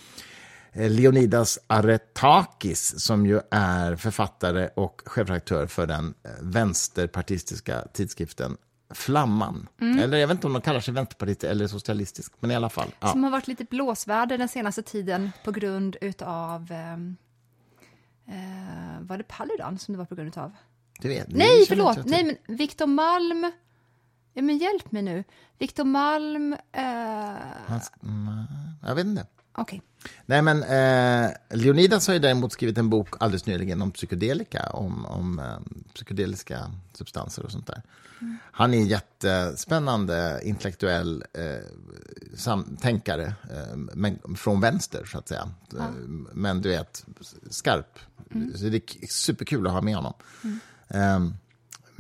eh, 0.73 0.91
Leonidas 0.91 1.59
Aretakis 1.67 3.01
som 3.01 3.27
ju 3.27 3.41
är 3.51 3.97
författare 3.97 4.69
och 4.77 5.03
chefredaktör 5.07 5.67
för 5.67 5.87
den 5.87 6.15
eh, 6.25 6.31
vänsterpartistiska 6.41 7.85
tidskriften 7.93 8.57
Flamman. 8.91 9.69
Mm. 9.81 9.99
Eller 9.99 10.19
jag 10.19 10.29
vet 10.29 10.35
inte 10.35 10.47
om 10.47 10.53
de 10.53 10.63
kallar 10.63 10.81
sig 10.81 10.95
vänsterpartister 10.95 11.49
eller 11.51 11.67
socialistisk, 11.67 12.33
men 12.41 12.51
i 12.51 12.55
alla 12.55 12.69
fall. 12.69 12.89
Ja. 13.01 13.09
Som 13.09 13.25
har 13.25 13.31
varit 13.31 13.49
lite 13.49 13.65
blåsväder 13.65 14.39
den 14.39 14.49
senaste 14.49 14.83
tiden 14.83 15.31
på 15.45 15.51
grund 15.51 15.97
utav 16.01 16.73
ehm, 16.73 17.17
eh, 18.27 19.01
var 19.01 19.19
det 19.19 19.25
Paludan 19.25 19.79
som 19.79 19.93
det 19.93 19.99
var 19.99 20.05
på 20.05 20.15
grund 20.15 20.29
utav? 20.29 20.53
Vet, 21.03 21.29
Nej, 21.29 21.67
förlåt! 21.69 22.05
Nej, 22.05 22.25
men 22.25 22.57
Viktor 22.57 22.87
Malm 22.87 23.53
Ja, 24.39 24.43
men 24.43 24.59
hjälp 24.59 24.93
mig 24.93 25.03
nu. 25.03 25.25
Viktor 25.59 25.85
Malm... 25.85 26.53
Eh... 26.53 26.83
Hans, 27.67 27.93
mm, 28.03 28.45
jag 28.83 28.95
vet 28.95 29.07
inte. 29.07 29.27
Okay. 29.57 29.81
Nej, 30.27 30.43
men 30.43 30.63
eh, 30.63 31.31
Leonidas 31.51 32.07
har 32.07 32.15
ju 32.15 32.21
däremot 32.21 32.53
skrivit 32.53 32.79
en 32.79 32.91
bok 32.91 33.09
alldeles 33.21 33.47
nyligen 33.47 33.83
om 33.83 33.91
psykedelika, 33.91 34.71
om, 34.71 35.07
om 35.07 35.39
eh, 35.39 35.59
psykedeliska 35.95 36.71
substanser 36.93 37.45
och 37.45 37.51
sånt 37.51 37.67
där. 37.67 37.83
Mm. 38.21 38.37
Han 38.53 38.75
är 38.75 38.79
en 38.79 38.87
jättespännande 38.87 40.41
intellektuell 40.45 41.25
eh, 41.33 42.77
tänkare, 42.81 43.35
eh, 43.51 43.77
men 43.77 44.19
från 44.37 44.61
vänster, 44.61 45.05
så 45.05 45.19
att 45.19 45.29
säga. 45.29 45.51
Ja. 45.71 45.79
Eh, 45.79 45.91
men 46.33 46.63
du 46.63 46.69
vet, 46.69 47.07
skarp. 47.51 47.99
Mm. 48.31 48.59
Så 48.59 48.65
det 48.65 48.77
är 48.77 49.07
superkul 49.07 49.67
att 49.67 49.73
ha 49.73 49.83
med 49.83 49.97
honom. 49.97 50.15
Mm. 50.91 51.35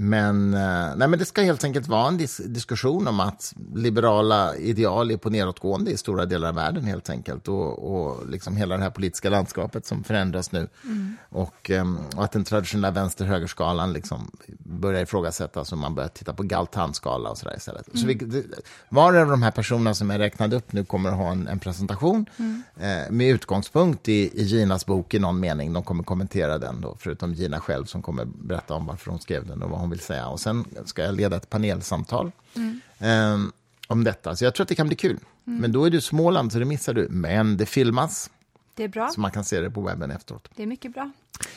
Men, 0.00 0.54
eh, 0.54 0.96
nej, 0.96 1.08
men 1.08 1.18
det 1.18 1.24
ska 1.24 1.42
helt 1.42 1.64
enkelt 1.64 1.88
vara 1.88 2.08
en 2.08 2.16
dis 2.16 2.36
diskussion 2.36 3.08
om 3.08 3.20
att 3.20 3.54
liberala 3.74 4.56
ideal 4.56 5.10
är 5.10 5.16
på 5.16 5.30
nedåtgående 5.30 5.90
i 5.90 5.96
stora 5.96 6.24
delar 6.26 6.48
av 6.48 6.54
världen 6.54 6.84
helt 6.84 7.10
enkelt. 7.10 7.48
Och, 7.48 7.94
och 7.94 8.28
liksom 8.28 8.56
hela 8.56 8.76
det 8.76 8.82
här 8.82 8.90
politiska 8.90 9.30
landskapet 9.30 9.86
som 9.86 10.04
förändras 10.04 10.52
nu. 10.52 10.68
Mm. 10.84 11.16
Och, 11.28 11.70
ehm, 11.70 11.98
och, 12.16 12.24
att 12.24 12.32
den 12.32 12.44
traditionella 12.44 12.90
vänster-högerskalan 12.90 13.92
liksom 13.92 14.30
börjar 14.58 15.02
ifrågasättas 15.02 15.72
och 15.72 15.78
man 15.78 15.94
börjar 15.94 16.08
titta 16.08 16.32
på 16.32 16.42
Galtan-skala 16.42 17.30
och 17.30 17.38
sådär 17.38 17.56
istället. 17.56 17.88
Mm. 17.88 18.00
Så 18.00 18.06
vi, 18.06 18.44
var 18.88 19.12
och 19.12 19.20
av 19.20 19.28
de 19.28 19.42
här 19.42 19.50
personerna 19.50 19.94
som 19.94 20.10
jag 20.10 20.18
räknade 20.18 20.56
upp 20.56 20.72
nu 20.72 20.84
kommer 20.84 21.10
att 21.10 21.16
ha 21.16 21.32
en, 21.32 21.48
en 21.48 21.58
presentation 21.58 22.26
mm. 22.36 22.62
eh, 22.76 23.10
med 23.10 23.30
utgångspunkt 23.30 24.08
i, 24.08 24.40
i 24.40 24.44
Ginas 24.44 24.86
bok 24.86 25.14
i 25.14 25.18
någon 25.18 25.40
mening. 25.40 25.72
De 25.72 25.82
kommer 25.82 26.04
kommentera 26.04 26.58
den 26.58 26.80
då, 26.80 26.96
förutom 26.98 27.34
Gina 27.34 27.60
själv 27.60 27.84
som 27.84 28.02
kommer 28.02 28.24
berätta 28.24 28.74
om 28.74 28.86
varför 28.86 29.10
hon 29.10 29.20
skrev 29.20 29.46
den 29.46 29.62
och 29.62 29.70
vad 29.70 29.80
hon 29.80 29.87
vill 29.90 30.00
säga. 30.00 30.26
Och 30.26 30.40
sen 30.40 30.64
ska 30.84 31.02
jag 31.02 31.14
leda 31.14 31.36
ett 31.36 31.50
panelsamtal 31.50 32.32
mm. 32.54 32.80
eh, 32.98 33.50
om 33.88 34.04
detta. 34.04 34.36
Så 34.36 34.44
jag 34.44 34.54
tror 34.54 34.64
att 34.64 34.68
det 34.68 34.74
kan 34.74 34.86
bli 34.86 34.96
kul. 34.96 35.18
Mm. 35.46 35.60
Men 35.60 35.72
då 35.72 35.84
är 35.84 35.90
du 35.90 36.00
Småland, 36.00 36.52
så 36.52 36.58
det 36.58 36.64
missar 36.64 36.94
du. 36.94 37.08
Men 37.10 37.56
det 37.56 37.66
filmas. 37.66 38.30
Det 38.74 38.84
är 38.84 38.88
bra. 38.88 39.08
Så 39.08 39.20
man 39.20 39.30
kan 39.30 39.44
se 39.44 39.60
det 39.60 39.70
på 39.70 39.80
webben 39.80 40.10
efteråt. 40.10 40.48
Det 40.56 40.62
är 40.62 40.66
mycket 40.66 40.92
bra. 40.92 41.10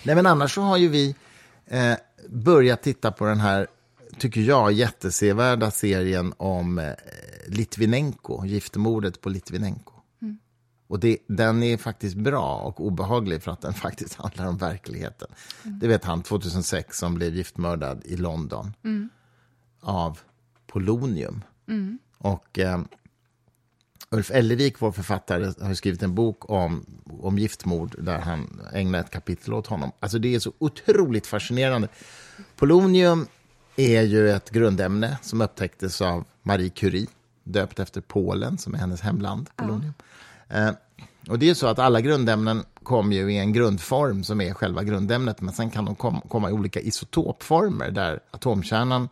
Nej, 0.04 0.16
men 0.16 0.26
annars 0.26 0.56
så 0.56 0.62
har 0.62 0.78
ju 0.78 0.88
vi 0.88 1.16
eh, 1.66 1.94
börjat 2.30 2.84
titta 2.84 3.12
på 3.12 3.26
den 3.26 3.40
här, 3.40 3.68
tycker 4.18 4.42
jag, 4.42 4.72
jättesevärda 4.72 5.72
serien 5.72 6.34
om 6.38 6.80
eh, 6.80 6.94
Litvinenko, 7.48 8.46
giftermordet 8.46 9.22
på 9.22 9.30
Litvinenko. 9.30 9.91
Och 10.92 11.00
det, 11.00 11.18
den 11.28 11.64
är 11.64 11.78
faktiskt 11.78 12.16
bra 12.16 12.56
och 12.56 12.86
obehaglig 12.86 13.44
för 13.44 13.52
att 13.52 13.62
den 13.62 13.74
faktiskt 13.88 14.16
handlar 14.16 14.48
om 14.48 14.58
verkligheten. 14.58 15.28
Mm. 15.64 15.80
Det 15.80 15.88
vet 15.88 16.04
han 16.06 16.24
2006 16.24 16.98
som 16.98 17.16
blev 17.16 17.36
giftmördad 17.36 18.02
i 18.06 18.18
London 18.18 18.74
mm. 18.84 19.10
av 19.82 20.20
polonium. 20.68 21.44
Mm. 21.68 22.00
Och 22.18 22.60
eh, 22.60 22.82
Ulf 24.10 24.32
Ellervik, 24.32 24.76
vår 24.82 24.92
författare, 24.92 25.66
har 25.66 25.74
skrivit 25.74 26.04
en 26.04 26.16
bok 26.16 26.50
om, 26.50 26.86
om 27.22 27.38
giftmord 27.38 27.96
där 28.00 28.20
han 28.20 28.62
ägnar 28.74 29.00
ett 29.00 29.12
kapitel 29.12 29.54
åt 29.54 29.68
honom. 29.68 29.92
Alltså 30.00 30.20
det 30.20 30.36
är 30.36 30.40
så 30.40 30.54
otroligt 30.58 31.28
fascinerande. 31.28 31.88
Polonium 32.56 33.28
är 33.76 34.02
ju 34.02 34.30
ett 34.30 34.50
grundämne 34.50 35.18
som 35.22 35.42
upptäcktes 35.42 36.02
av 36.02 36.26
Marie 36.44 36.70
Curie, 36.70 37.08
döpt 37.44 37.80
efter 37.80 38.02
Polen, 38.02 38.58
som 38.58 38.74
är 38.74 38.78
hennes 38.78 39.02
hemland. 39.02 39.50
Polonium. 39.56 39.94
Ja. 39.98 40.06
Eh, 40.54 40.72
och 41.30 41.40
det 41.40 41.50
är 41.50 41.54
så 41.54 41.68
att 41.68 41.80
alla 41.80 42.02
grundämnen 42.02 42.64
kommer 42.84 43.16
ju 43.16 43.34
i 43.34 43.38
en 43.38 43.54
grundform 43.54 44.24
som 44.24 44.42
är 44.42 44.54
själva 44.54 44.84
grundämnet, 44.84 45.42
men 45.42 45.54
sen 45.54 45.70
kan 45.70 45.86
de 45.86 45.96
kom, 45.96 46.22
komma 46.22 46.50
i 46.50 46.54
olika 46.54 46.80
isotopformer 46.80 47.92
där 47.92 48.20
atomkärnan 48.32 49.10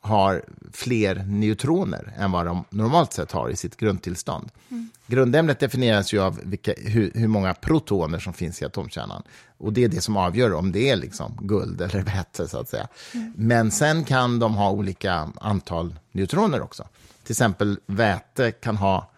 har 0.00 0.44
fler 0.72 1.14
neutroner 1.14 2.12
än 2.18 2.32
vad 2.32 2.46
de 2.46 2.64
normalt 2.70 3.12
sett 3.12 3.32
har 3.32 3.48
i 3.48 3.56
sitt 3.56 3.76
grundtillstånd. 3.76 4.50
Mm. 4.68 4.90
Grundämnet 5.06 5.60
definieras 5.60 6.12
ju 6.12 6.20
av 6.20 6.40
vilka, 6.42 6.72
hur, 6.76 7.10
hur, 7.14 7.28
många 7.28 7.54
protoner 7.54 8.18
som 8.18 8.32
finns 8.32 8.62
i 8.62 8.64
atomkärnan. 8.64 9.22
Och 9.58 9.72
Det 9.72 9.84
är 9.84 9.88
det 9.88 10.00
som 10.00 10.16
avgör 10.16 10.54
om 10.54 10.72
det 10.72 10.90
är 10.90 10.96
liksom 10.96 11.38
guld 11.40 11.80
eller 11.80 12.02
väte. 12.02 12.48
Så 12.48 12.58
att 12.58 12.68
säga. 12.68 12.88
Mm. 13.14 13.32
Men 13.36 13.70
sen 13.70 14.04
kan 14.04 14.38
de 14.38 14.54
ha 14.54 14.70
olika 14.70 15.28
antal 15.40 15.94
neutroner 16.12 16.60
också. 16.62 16.88
Till 17.22 17.32
exempel 17.32 17.78
väte 17.86 18.52
kan 18.52 18.76
ha 18.76 19.09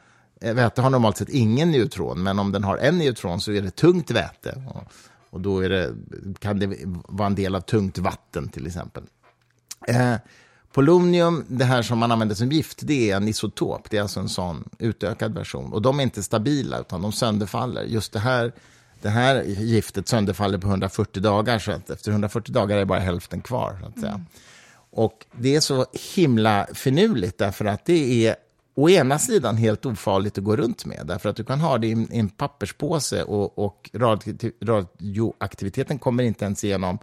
Väte 0.43 0.83
har 0.83 0.91
normalt 0.91 1.17
sett 1.17 1.29
ingen 1.29 1.71
neutron, 1.71 2.23
men 2.23 2.39
om 2.39 2.53
den 2.53 2.65
har 2.65 2.77
en 2.77 2.99
neutron 2.99 3.41
så 3.41 3.53
är 3.53 3.63
det 3.63 3.71
tungt 3.71 4.11
väte. 4.11 4.63
Och, 4.75 4.83
och 5.31 5.41
då 5.41 5.61
det, 5.61 5.95
kan 6.39 6.59
det 6.59 6.77
vara 7.09 7.27
en 7.27 7.35
del 7.35 7.55
av 7.55 7.61
tungt 7.61 7.99
vatten, 7.99 8.49
till 8.49 8.67
exempel. 8.67 9.03
Eh, 9.89 10.15
Polonium, 10.73 11.45
det 11.49 11.65
här 11.65 11.83
som 11.83 11.99
man 11.99 12.13
använder 12.13 12.35
som 12.35 12.53
gift, 12.53 12.79
det 12.83 13.11
är 13.11 13.17
en 13.17 13.29
isotop. 13.29 13.91
Det 13.91 13.97
är 13.97 14.03
alltså 14.03 14.21
en 14.21 14.29
sån 14.29 14.69
utökad 14.79 15.35
version. 15.35 15.73
Och 15.73 15.83
de 15.83 15.99
är 15.99 16.03
inte 16.03 16.23
stabila, 16.23 16.79
utan 16.79 17.03
de 17.03 17.13
sönderfaller. 17.13 17.83
Just 17.83 18.13
det 18.13 18.19
här, 18.19 18.53
det 19.03 19.09
här 19.09 19.43
giftet 19.45 20.09
sönderfaller 20.09 20.59
på 20.59 20.67
140 20.67 21.23
dagar, 21.23 21.59
så 21.59 21.73
att 21.73 21.91
efter 21.91 22.11
140 22.11 22.53
dagar 22.53 22.77
är 22.77 22.81
det 22.81 22.87
bara 22.87 22.99
hälften 22.99 23.41
kvar. 23.41 23.79
Så 23.81 23.87
att 23.87 24.01
säga. 24.01 24.13
Mm. 24.13 24.27
Och 24.91 25.27
det 25.33 25.55
är 25.55 25.61
så 25.61 25.87
himla 26.15 26.67
finurligt, 26.75 27.39
därför 27.39 27.65
att 27.65 27.85
det 27.85 28.27
är 28.27 28.37
å 28.75 28.91
ena 28.91 29.19
sidan 29.19 29.57
helt 29.57 29.87
ofarligt 29.87 30.39
att 30.39 30.45
gå 30.45 30.57
runt 30.57 30.85
med, 30.85 31.07
därför 31.07 31.29
att 31.29 31.37
du 31.37 31.45
kan 31.45 31.61
ha 31.61 31.79
det 31.79 31.87
i 31.87 32.07
en 32.11 32.29
papperspåse 32.29 33.23
och, 33.23 33.59
och 33.59 33.91
radioaktiviteten 34.63 35.99
kommer 35.99 36.23
inte 36.23 36.45
ens 36.45 36.65
igenom 36.65 36.99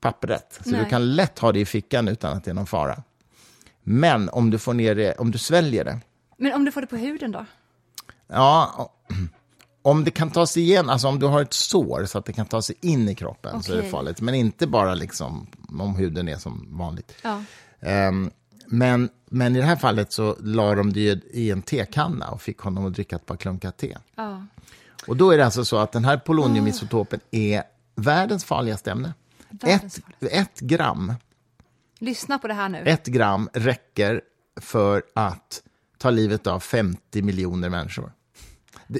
pappret. 0.00 0.60
Så 0.64 0.70
Nej. 0.70 0.80
du 0.84 0.90
kan 0.90 1.16
lätt 1.16 1.38
ha 1.38 1.52
det 1.52 1.60
i 1.60 1.64
fickan 1.64 2.08
utan 2.08 2.36
att 2.36 2.44
det 2.44 2.50
är 2.50 2.54
någon 2.54 2.66
fara. 2.66 3.02
Men 3.82 4.28
om 4.28 4.50
du 4.50 4.58
får 4.58 4.74
ner 4.74 4.94
det, 4.94 5.14
om 5.14 5.30
du 5.30 5.38
sväljer 5.38 5.84
det. 5.84 6.00
Men 6.36 6.52
om 6.52 6.64
du 6.64 6.72
får 6.72 6.80
det 6.80 6.86
på 6.86 6.96
huden 6.96 7.32
då? 7.32 7.46
Ja, 8.26 8.92
om 9.82 10.04
det 10.04 10.10
kan 10.10 10.30
ta 10.30 10.46
sig 10.46 10.62
igen, 10.62 10.90
alltså 10.90 11.08
om 11.08 11.18
du 11.18 11.26
har 11.26 11.42
ett 11.42 11.52
sår 11.52 12.04
så 12.04 12.18
att 12.18 12.24
det 12.24 12.32
kan 12.32 12.46
ta 12.46 12.62
sig 12.62 12.76
in 12.80 13.08
i 13.08 13.14
kroppen 13.14 13.50
okay. 13.50 13.62
så 13.62 13.72
är 13.72 13.82
det 13.82 13.88
farligt. 13.88 14.20
Men 14.20 14.34
inte 14.34 14.66
bara 14.66 14.94
liksom 14.94 15.46
om 15.80 15.94
huden 15.94 16.28
är 16.28 16.36
som 16.36 16.68
vanligt. 16.78 17.14
Ja. 17.22 17.42
Um, 18.08 18.30
men, 18.70 19.08
men 19.30 19.56
i 19.56 19.58
det 19.58 19.64
här 19.64 19.76
fallet 19.76 20.12
så 20.12 20.36
la 20.40 20.74
de 20.74 20.92
det 20.92 21.24
i 21.30 21.50
en 21.50 21.62
tekanna 21.62 22.30
och 22.30 22.42
fick 22.42 22.58
honom 22.58 22.86
att 22.86 22.94
dricka 22.94 23.16
ett 23.16 23.26
par 23.26 23.36
klunkar 23.36 23.70
te. 23.70 23.96
Ja. 24.14 24.46
Och 25.06 25.16
då 25.16 25.30
är 25.30 25.38
det 25.38 25.44
alltså 25.44 25.64
så 25.64 25.76
att 25.76 25.92
den 25.92 26.04
här 26.04 26.16
poloniumisotopen 26.16 27.20
är 27.30 27.62
världens 27.94 28.44
farligaste 28.44 28.90
ämne. 28.90 29.14
Ett, 29.62 30.00
ett 30.20 30.60
gram. 30.60 31.14
Lyssna 31.98 32.38
på 32.38 32.48
det 32.48 32.54
här 32.54 32.68
nu. 32.68 32.78
Ett 32.78 33.06
gram 33.06 33.48
räcker 33.52 34.20
för 34.60 35.02
att 35.14 35.62
ta 35.98 36.10
livet 36.10 36.46
av 36.46 36.60
50 36.60 37.22
miljoner 37.22 37.68
människor. 37.68 38.12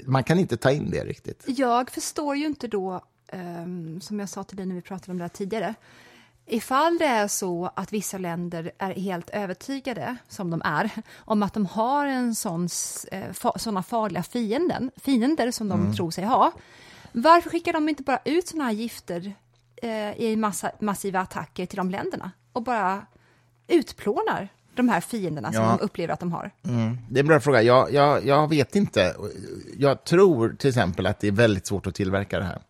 Man 0.06 0.24
kan 0.24 0.38
inte 0.38 0.56
ta 0.56 0.70
in 0.70 0.90
det 0.90 1.04
riktigt. 1.04 1.44
Jag 1.46 1.90
förstår 1.90 2.36
ju 2.36 2.46
inte 2.46 2.68
då, 2.68 3.04
um, 3.32 4.00
som 4.00 4.20
jag 4.20 4.28
sa 4.28 4.44
till 4.44 4.56
dig 4.56 4.66
när 4.66 4.74
vi 4.74 4.82
pratade 4.82 5.12
om 5.12 5.18
det 5.18 5.24
här 5.24 5.28
tidigare, 5.28 5.74
Ifall 6.50 6.98
det 6.98 7.04
är 7.04 7.28
så 7.28 7.70
att 7.74 7.92
vissa 7.92 8.18
länder 8.18 8.72
är 8.78 8.94
helt 8.94 9.30
övertygade, 9.30 10.16
som 10.28 10.50
de 10.50 10.62
är, 10.64 10.90
om 11.16 11.42
att 11.42 11.54
de 11.54 11.66
har 11.66 12.06
en 12.06 12.34
sån, 12.34 12.68
eh, 13.12 13.52
såna 13.56 13.82
farliga 13.82 14.22
fienden, 14.22 14.90
fiender 14.96 15.50
som 15.50 15.68
de 15.68 15.80
mm. 15.80 15.94
tror 15.94 16.10
sig 16.10 16.24
ha, 16.24 16.52
varför 17.12 17.50
skickar 17.50 17.72
de 17.72 17.88
inte 17.88 18.02
bara 18.02 18.20
ut 18.24 18.48
såna 18.48 18.64
här 18.64 18.72
gifter 18.72 19.32
eh, 19.76 20.20
i 20.20 20.36
massa, 20.36 20.70
massiva 20.80 21.20
attacker 21.20 21.66
till 21.66 21.76
de 21.76 21.90
länderna 21.90 22.30
och 22.52 22.62
bara 22.62 23.06
utplånar 23.68 24.48
de 24.74 24.88
här 24.88 25.00
fienderna 25.00 25.52
som 25.52 25.62
Ja. 25.62 25.76
de 25.78 25.84
upplever 25.84 26.14
att 26.14 26.20
de 26.20 26.32
har? 26.32 26.50
Mm. 26.64 26.98
Det 27.10 27.18
är 27.18 27.22
en 27.22 27.26
bra 27.26 27.40
fråga. 27.40 27.62
Jag, 27.62 27.92
jag, 27.92 28.26
jag 28.26 28.48
vet 28.48 28.76
inte. 28.76 29.14
Jag 29.78 30.04
tror 30.04 30.56
till 30.58 30.68
exempel 30.68 31.06
att 31.06 31.20
det 31.20 31.28
är 31.28 31.32
väldigt 31.32 31.66
svårt 31.66 31.86
att 31.86 31.94
tillverka 31.94 32.38
det 32.38 32.44
här. 32.44 32.62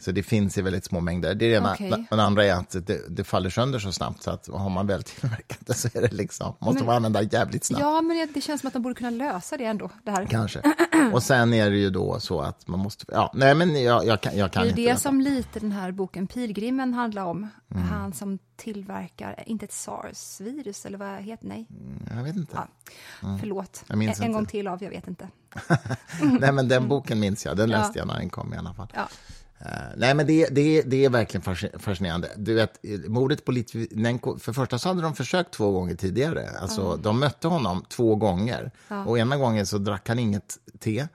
Så 0.00 0.12
det 0.12 0.22
finns 0.22 0.58
i 0.58 0.62
väldigt 0.62 0.84
små 0.84 1.00
mängder. 1.00 1.34
Det 1.34 1.54
är 1.54 1.56
ena. 1.58 1.72
Och 2.10 2.16
det 2.16 2.22
andra 2.22 2.44
är 2.44 2.52
att 2.52 2.86
det, 2.86 3.00
det 3.08 3.24
faller 3.24 3.50
sönder 3.50 3.78
så 3.78 3.92
snabbt 3.92 4.22
så 4.22 4.30
att 4.30 4.48
har 4.48 4.70
man 4.70 4.86
väl 4.86 5.02
tillverkat 5.02 5.58
det 5.60 5.74
så 5.74 5.88
är 5.94 6.00
det 6.00 6.12
liksom, 6.12 6.54
måste 6.58 6.84
man 6.84 6.96
använda 6.96 7.22
jävligt 7.22 7.64
snabbt. 7.64 7.82
Ja, 7.82 8.02
men 8.02 8.16
det, 8.16 8.26
det 8.34 8.40
känns 8.40 8.60
som 8.60 8.68
att 8.68 8.72
de 8.74 8.82
borde 8.82 8.94
kunna 8.94 9.10
lösa 9.10 9.56
det 9.56 9.64
ändå. 9.64 9.90
Det, 10.04 10.10
här. 10.10 10.26
Kanske. 10.26 10.62
Och 11.12 11.22
sen 11.22 11.54
är 11.54 11.70
det 11.70 11.76
ju 11.76 11.90
då 11.90 12.20
så 12.20 12.40
att 12.40 12.68
man 12.68 12.80
måste... 12.80 13.04
Ja, 13.08 13.32
nej, 13.34 13.54
men 13.54 13.82
jag, 13.82 14.06
jag 14.06 14.20
kan, 14.20 14.36
jag 14.36 14.52
kan 14.52 14.62
det 14.62 14.68
är 14.68 14.70
inte. 14.70 14.92
det 14.92 14.96
som 14.96 15.20
lite 15.20 15.60
den 15.60 15.72
här 15.72 15.92
boken 15.92 16.26
Pilgrimen 16.26 16.94
handlar 16.94 17.24
om. 17.24 17.48
Mm. 17.74 17.82
Han 17.88 18.12
som 18.12 18.38
tillverkar, 18.56 19.42
inte 19.46 19.64
ett 19.64 19.72
sars-virus 19.72 20.86
eller 20.86 20.98
vad 20.98 21.20
heter 21.20 21.46
nej, 21.46 21.66
Jag 22.16 22.22
vet 22.22 22.36
inte. 22.36 22.58
Ja. 23.22 23.38
förlåt. 23.40 23.84
Mm. 23.88 23.98
Minns 23.98 24.18
en, 24.18 24.24
inte. 24.24 24.34
gång 24.34 24.46
till 24.46 24.68
av, 24.68 24.82
jag 24.82 24.90
vet 24.90 25.08
inte. 25.08 25.28
Nej, 26.40 26.52
men 26.52 26.68
den 26.68 26.88
boken 26.88 27.20
minns 27.20 27.44
jag. 27.44 27.56
Den 27.56 27.70
Ja. 27.70 27.78
läste 27.78 27.98
jag 27.98 28.08
när 28.08 28.18
den 28.18 28.30
kom 28.30 28.54
i 28.54 28.56
alla 28.56 28.74
fall. 28.74 28.88
Ja. 28.94 29.08
Eh, 29.60 29.70
nej, 29.96 30.14
men 30.14 30.26
det, 30.26 30.46
det, 30.50 30.82
det 30.82 31.04
är 31.04 31.10
verkligen 31.10 31.42
fasci- 31.42 31.78
fascinerande. 31.78 32.28
Du 32.36 32.54
vet, 32.54 32.78
mordet 33.08 33.44
på 33.44 33.52
Litvinenko, 33.52 34.38
för 34.38 34.52
första 34.52 34.78
så 34.78 34.88
hade 34.88 35.02
de 35.02 35.14
försökt 35.14 35.50
två 35.52 35.70
gånger 35.72 35.94
tidigare. 35.94 36.50
Alltså, 36.60 36.96
De 36.96 37.20
mötte 37.20 37.48
honom 37.48 37.84
två 37.88 38.16
gånger. 38.16 38.70
Och 39.06 39.18
ena 39.18 39.36
gången 39.36 39.66
så 39.66 39.78
drack 39.78 40.08
han 40.08 40.18
inget 40.18 40.58
te. 40.78 41.06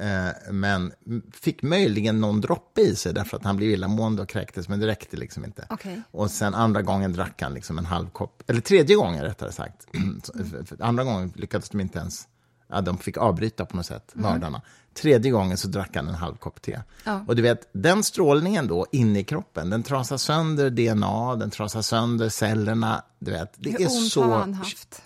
Eh, 0.00 0.52
men 0.52 0.92
fick 1.32 1.62
möjligen 1.62 2.20
någon 2.20 2.40
droppe 2.40 2.80
i 2.80 2.96
sig 2.96 3.14
därför 3.14 3.36
att 3.36 3.44
han 3.44 3.56
blev 3.56 3.70
illamående 3.70 4.22
och 4.22 4.28
kräktes, 4.28 4.68
men 4.68 4.80
det 4.80 4.86
räckte 4.86 5.16
liksom 5.16 5.44
inte. 5.44 5.66
Okej. 5.70 6.02
Och 6.10 6.30
sen 6.30 6.54
andra 6.54 6.82
gången 6.82 7.12
drack 7.12 7.42
han 7.42 7.54
liksom 7.54 7.78
en 7.78 7.86
halv 7.86 8.08
kopp, 8.10 8.42
eller 8.46 8.60
tredje 8.60 8.96
gången 8.96 9.22
rättare 9.24 9.52
sagt. 9.52 9.86
För 10.66 10.82
andra 10.82 11.04
gången 11.04 11.32
lyckades 11.36 11.68
de 11.70 11.80
inte 11.80 11.98
ens, 11.98 12.28
ja, 12.68 12.80
de 12.80 12.98
fick 12.98 13.16
avbryta 13.16 13.64
på 13.66 13.76
något 13.76 13.86
sätt, 13.86 14.10
mördarna. 14.14 14.62
Tredje 14.94 15.30
gången 15.30 15.56
så 15.56 15.68
drack 15.68 15.96
han 15.96 16.08
en 16.08 16.14
halv 16.14 16.34
kopp 16.34 16.62
te. 16.62 16.80
Ja. 17.04 17.24
Och 17.26 17.36
du 17.36 17.42
vet, 17.42 17.68
den 17.72 18.02
strålningen 18.02 18.66
då 18.66 18.86
inne 18.92 19.18
i 19.18 19.24
kroppen, 19.24 19.70
den 19.70 19.82
trasar 19.82 20.16
sönder 20.16 20.70
DNA, 20.70 21.36
den 21.36 21.50
trasar 21.50 21.82
sönder 21.82 22.28
cellerna. 22.28 23.02
Du 23.18 23.30
vet, 23.30 23.52
det 23.56 23.70
Hur 23.70 23.80
är 23.80 23.86
ont 23.86 24.12
så... 24.12 24.22
har 24.22 24.38
han 24.38 24.54
haft? 24.54 25.02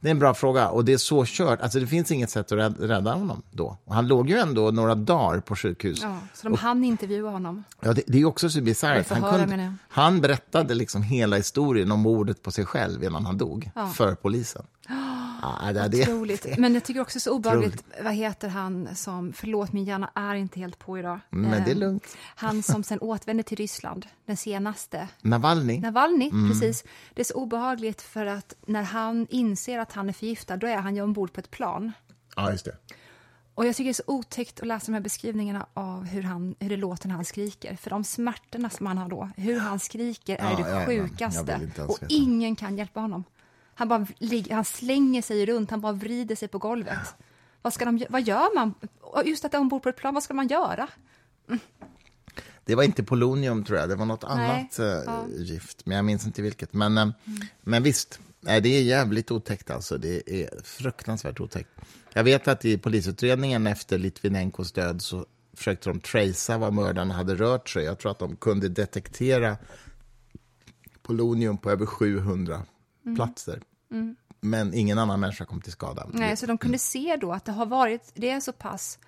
Det 0.00 0.08
är 0.08 0.10
en 0.10 0.18
bra 0.18 0.34
fråga 0.34 0.68
och 0.68 0.84
det 0.84 0.92
är 0.92 0.98
så 0.98 1.24
kört. 1.26 1.60
Alltså 1.60 1.80
det 1.80 1.86
finns 1.86 2.10
inget 2.10 2.30
sätt 2.30 2.52
att 2.52 2.80
rädda, 2.80 3.14
honom 3.14 3.42
då. 3.50 3.76
Och 3.84 3.94
han 3.94 4.08
låg 4.08 4.30
ju 4.30 4.38
ändå 4.38 4.70
några 4.70 4.94
dagar 4.94 5.40
på 5.40 5.56
sjukhus. 5.56 6.02
Ja, 6.02 6.18
så 6.34 6.48
de 6.48 6.58
hann 6.58 6.84
intervjua 6.84 7.30
honom. 7.30 7.64
Ja, 7.80 7.92
det, 7.92 8.02
det 8.06 8.20
är 8.20 8.24
också 8.24 8.50
så 8.50 8.60
bisarrt. 8.60 9.08
Han, 9.08 9.78
han 9.88 10.20
berättade 10.20 10.74
liksom 10.74 11.02
hela 11.02 11.36
historien 11.36 11.92
om 11.92 12.00
mordet 12.00 12.42
på 12.42 12.50
sig 12.50 12.66
själv 12.66 13.04
innan 13.04 13.26
han 13.26 13.38
dog, 13.38 13.70
för 13.94 14.14
polisen. 14.14 14.62
Ja, 15.42 15.72
det, 15.72 15.88
det, 15.88 16.02
Otroligt. 16.02 16.58
Men 16.58 16.74
jag 16.74 16.84
tycker 16.84 17.00
också 17.00 17.20
så 17.20 17.30
obehagligt, 17.32 17.84
vad 18.04 18.14
heter 18.14 18.48
han 18.48 18.96
som, 18.96 19.32
förlåt 19.32 19.72
min 19.72 19.84
hjärna 19.84 20.10
är 20.14 20.34
inte 20.34 20.60
helt 20.60 20.78
på 20.78 20.98
idag. 20.98 21.20
men 21.30 21.50
det 21.50 21.70
är 21.70 21.74
Eh, 21.74 21.76
lugnt. 21.76 22.16
Han 22.36 22.62
som 22.62 22.82
sen 22.84 22.98
återvände 23.00 23.42
till 23.42 23.56
Ryssland, 23.56 24.06
den 24.26 24.36
senaste. 24.36 25.08
Navalny? 25.22 25.80
Navalny, 25.80 26.28
Mm. 26.30 26.50
precis. 26.50 26.84
Det 27.14 27.20
är 27.20 27.24
så 27.24 27.34
obehagligt 27.34 28.02
för 28.02 28.26
att 28.26 28.54
när 28.66 28.82
han 28.82 29.26
inser 29.30 29.78
att 29.78 29.92
han 29.92 30.08
är 30.08 30.12
förgiftad, 30.12 30.56
då 30.56 30.66
är 30.66 30.76
han 30.76 30.96
ju 30.96 31.02
ombord 31.02 31.32
på 31.32 31.40
ett 31.40 31.50
plan. 31.50 31.92
Ja, 32.36 32.50
just 32.50 32.64
det. 32.64 32.76
Och 33.54 33.66
jag 33.66 33.76
tycker 33.76 33.84
det 33.84 33.90
är 33.90 33.94
så 33.94 34.02
otäckt 34.06 34.60
att 34.60 34.66
läsa 34.66 34.86
de 34.86 34.92
här 34.94 35.00
beskrivningarna 35.00 35.66
av 35.74 36.04
hur, 36.04 36.22
han, 36.22 36.54
hur 36.58 36.68
det 36.70 36.76
låter 36.76 37.08
när 37.08 37.14
han 37.14 37.24
skriker. 37.24 37.76
För 37.76 37.90
de 37.90 38.04
smärtorna 38.04 38.70
som 38.70 38.86
han 38.86 38.98
har 38.98 39.08
då, 39.08 39.30
hur 39.36 39.60
han 39.60 39.78
skriker 39.78 40.36
är 40.36 40.50
Ja, 40.50 40.56
det 40.56 40.70
ja, 40.70 40.80
ja. 40.80 40.86
Sjukaste. 40.86 41.52
ens 41.52 41.78
Och 41.78 41.98
ingen 42.08 42.56
kan 42.56 42.76
hjälpa 42.78 43.00
honom. 43.00 43.24
Han, 43.74 43.88
bara 43.88 44.06
han 44.50 44.64
slänger 44.64 45.22
sig 45.22 45.46
runt, 45.46 45.70
han 45.70 45.80
bara 45.80 45.92
vrider 45.92 46.36
sig 46.36 46.48
på 46.48 46.58
golvet. 46.58 47.14
Vad, 47.62 47.72
ska 47.74 47.84
de, 47.84 48.06
vad 48.08 48.22
gör 48.22 48.54
man? 48.54 48.74
Just 49.24 49.44
att 49.44 49.54
är 49.54 49.58
ombord 49.58 49.82
på 49.82 49.88
ett 49.88 49.96
plan, 49.96 50.14
vad 50.14 50.22
ska 50.22 50.34
man 50.34 50.48
göra? 50.48 50.88
Det 52.64 52.74
var 52.74 52.82
inte 52.82 53.02
polonium, 53.02 53.64
tror 53.64 53.78
jag. 53.78 53.88
Det 53.88 53.94
var 53.94 54.06
något 54.06 54.22
Nej, 54.22 54.30
annat 54.32 54.78
eh, 54.78 54.86
ja. 54.86 55.24
Mm. 55.24 55.42
gift, 55.42 55.86
men 55.86 55.96
jag 55.96 56.04
minns 56.04 56.26
inte 56.26 56.42
vilket. 56.42 56.72
Men, 56.72 56.98
eh, 56.98 57.08
men 57.60 57.82
visst, 57.82 58.20
det 58.40 58.50
är 58.50 58.82
jävligt 58.82 59.30
otäckt. 59.30 59.70
Alltså. 59.70 59.98
Det 59.98 60.30
är 60.42 60.62
fruktansvärt 60.62 61.40
otäckt. 61.40 61.70
Jag 62.12 62.24
vet 62.24 62.48
att 62.48 62.64
i 62.64 62.78
polisutredningen 62.78 63.66
efter 63.66 63.98
Litvinenkos 63.98 64.72
död 64.72 65.02
så 65.02 65.26
försökte 65.54 65.90
de 65.90 66.00
tracea 66.00 66.58
var 66.58 66.70
mördarna 66.70 67.14
hade 67.14 67.34
rört 67.34 67.68
sig. 67.68 67.84
Jag 67.84 67.98
tror 67.98 68.10
att 68.10 68.18
de 68.18 68.36
kunde 68.36 68.68
detektera 68.68 69.56
polonium 71.02 71.58
på 71.58 71.70
över 71.70 71.86
700 71.86 72.62
Mm. 73.04 73.16
platser. 73.16 73.62
Men 74.40 74.74
ingen 74.74 74.98
annan 74.98 75.20
människa 75.20 75.44
kom 75.44 75.60
till 75.60 75.72
skada. 75.72 76.06
Nej, 76.12 76.36
så 76.36 76.46
de 76.46 76.58
kunde 76.58 76.78
se 76.78 77.16
då 77.20 77.32
att 77.32 77.44
det 77.44 77.52
har 77.52 77.66
varit, 77.66 78.12
det 78.14 78.30
är 78.30 78.40
så 78.40 78.52
pass 78.52 78.98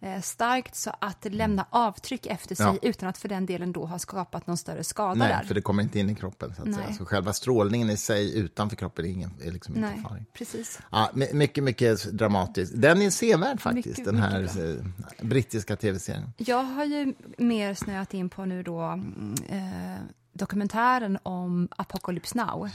eh, 0.00 0.20
starkt 0.20 0.74
så 0.76 0.90
att 1.00 1.20
det 1.22 1.30
lämnar 1.30 1.64
avtryck 1.70 2.26
efter 2.26 2.54
sig 2.54 2.66
Ja. 2.66 2.76
utan 2.82 3.08
att 3.08 3.18
för 3.18 3.28
den 3.28 3.46
delen 3.46 3.72
då 3.72 3.86
ha 3.86 3.98
skapat 3.98 4.46
någon 4.46 4.56
större 4.56 4.84
skada 4.84 5.14
Nej, 5.14 5.28
där. 5.28 5.42
för 5.44 5.54
det 5.54 5.60
kommer 5.60 5.82
inte 5.82 5.98
in 6.00 6.10
i 6.10 6.14
kroppen. 6.14 6.54
Så 6.54 6.62
att 6.62 6.68
Nej. 6.68 6.74
säga. 6.84 6.92
Så 6.96 7.04
själva 7.04 7.32
strålningen 7.32 7.90
i 7.90 7.96
sig 7.96 8.38
utanför 8.38 8.76
kroppen 8.76 9.04
är, 9.04 9.08
ingen, 9.08 9.30
är 9.42 9.50
liksom 9.52 9.76
inte 9.76 10.02
farlig. 10.08 10.24
precis. 10.32 10.80
Ja, 10.90 11.10
my- 11.14 11.32
mycket, 11.32 11.64
mycket 11.64 12.04
dramatiskt. 12.12 12.72
Den 12.76 13.02
är 13.02 13.10
sevärd 13.10 13.60
faktiskt, 13.60 13.86
Mycket, 13.86 14.04
den 14.04 14.16
här 14.16 14.42
eh, 14.42 14.84
brittiska 15.26 15.76
tv-serien. 15.76 16.32
Jag 16.36 16.62
har 16.64 16.84
ju 16.84 17.14
mer 17.38 17.74
snöat 17.74 18.14
in 18.14 18.28
på 18.30 18.44
nu 18.44 18.62
då 18.62 18.80
mm, 18.80 19.34
eh, 19.48 20.02
dokumentären 20.32 21.18
om 21.22 21.68
Apocalypse 21.76 22.38
Now. 22.38 22.70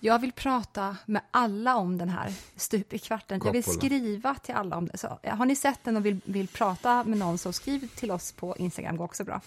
Jag 0.00 0.18
vill 0.18 0.32
prata 0.32 0.96
med 1.06 1.22
alla 1.30 1.76
om 1.76 1.98
den 1.98 2.08
här 2.08 2.32
stup 2.56 2.92
i 2.92 2.98
kvarten. 2.98 3.40
Jag 3.44 3.52
vill 3.52 3.64
skriva 3.64 4.34
till 4.34 4.54
alla 4.54 4.76
om 4.76 4.86
det. 4.86 4.98
Så, 4.98 5.18
har 5.24 5.46
ni 5.46 5.56
sett 5.56 5.84
den 5.84 5.96
och 5.96 6.06
vill, 6.06 6.20
vill 6.24 6.48
prata 6.48 7.04
med 7.04 7.18
någon 7.18 7.38
så 7.38 7.52
skriv 7.52 7.88
till 7.88 8.10
oss 8.10 8.32
på 8.32 8.56
Instagram, 8.56 8.96
går 8.96 9.04
också 9.04 9.24
bra. 9.24 9.40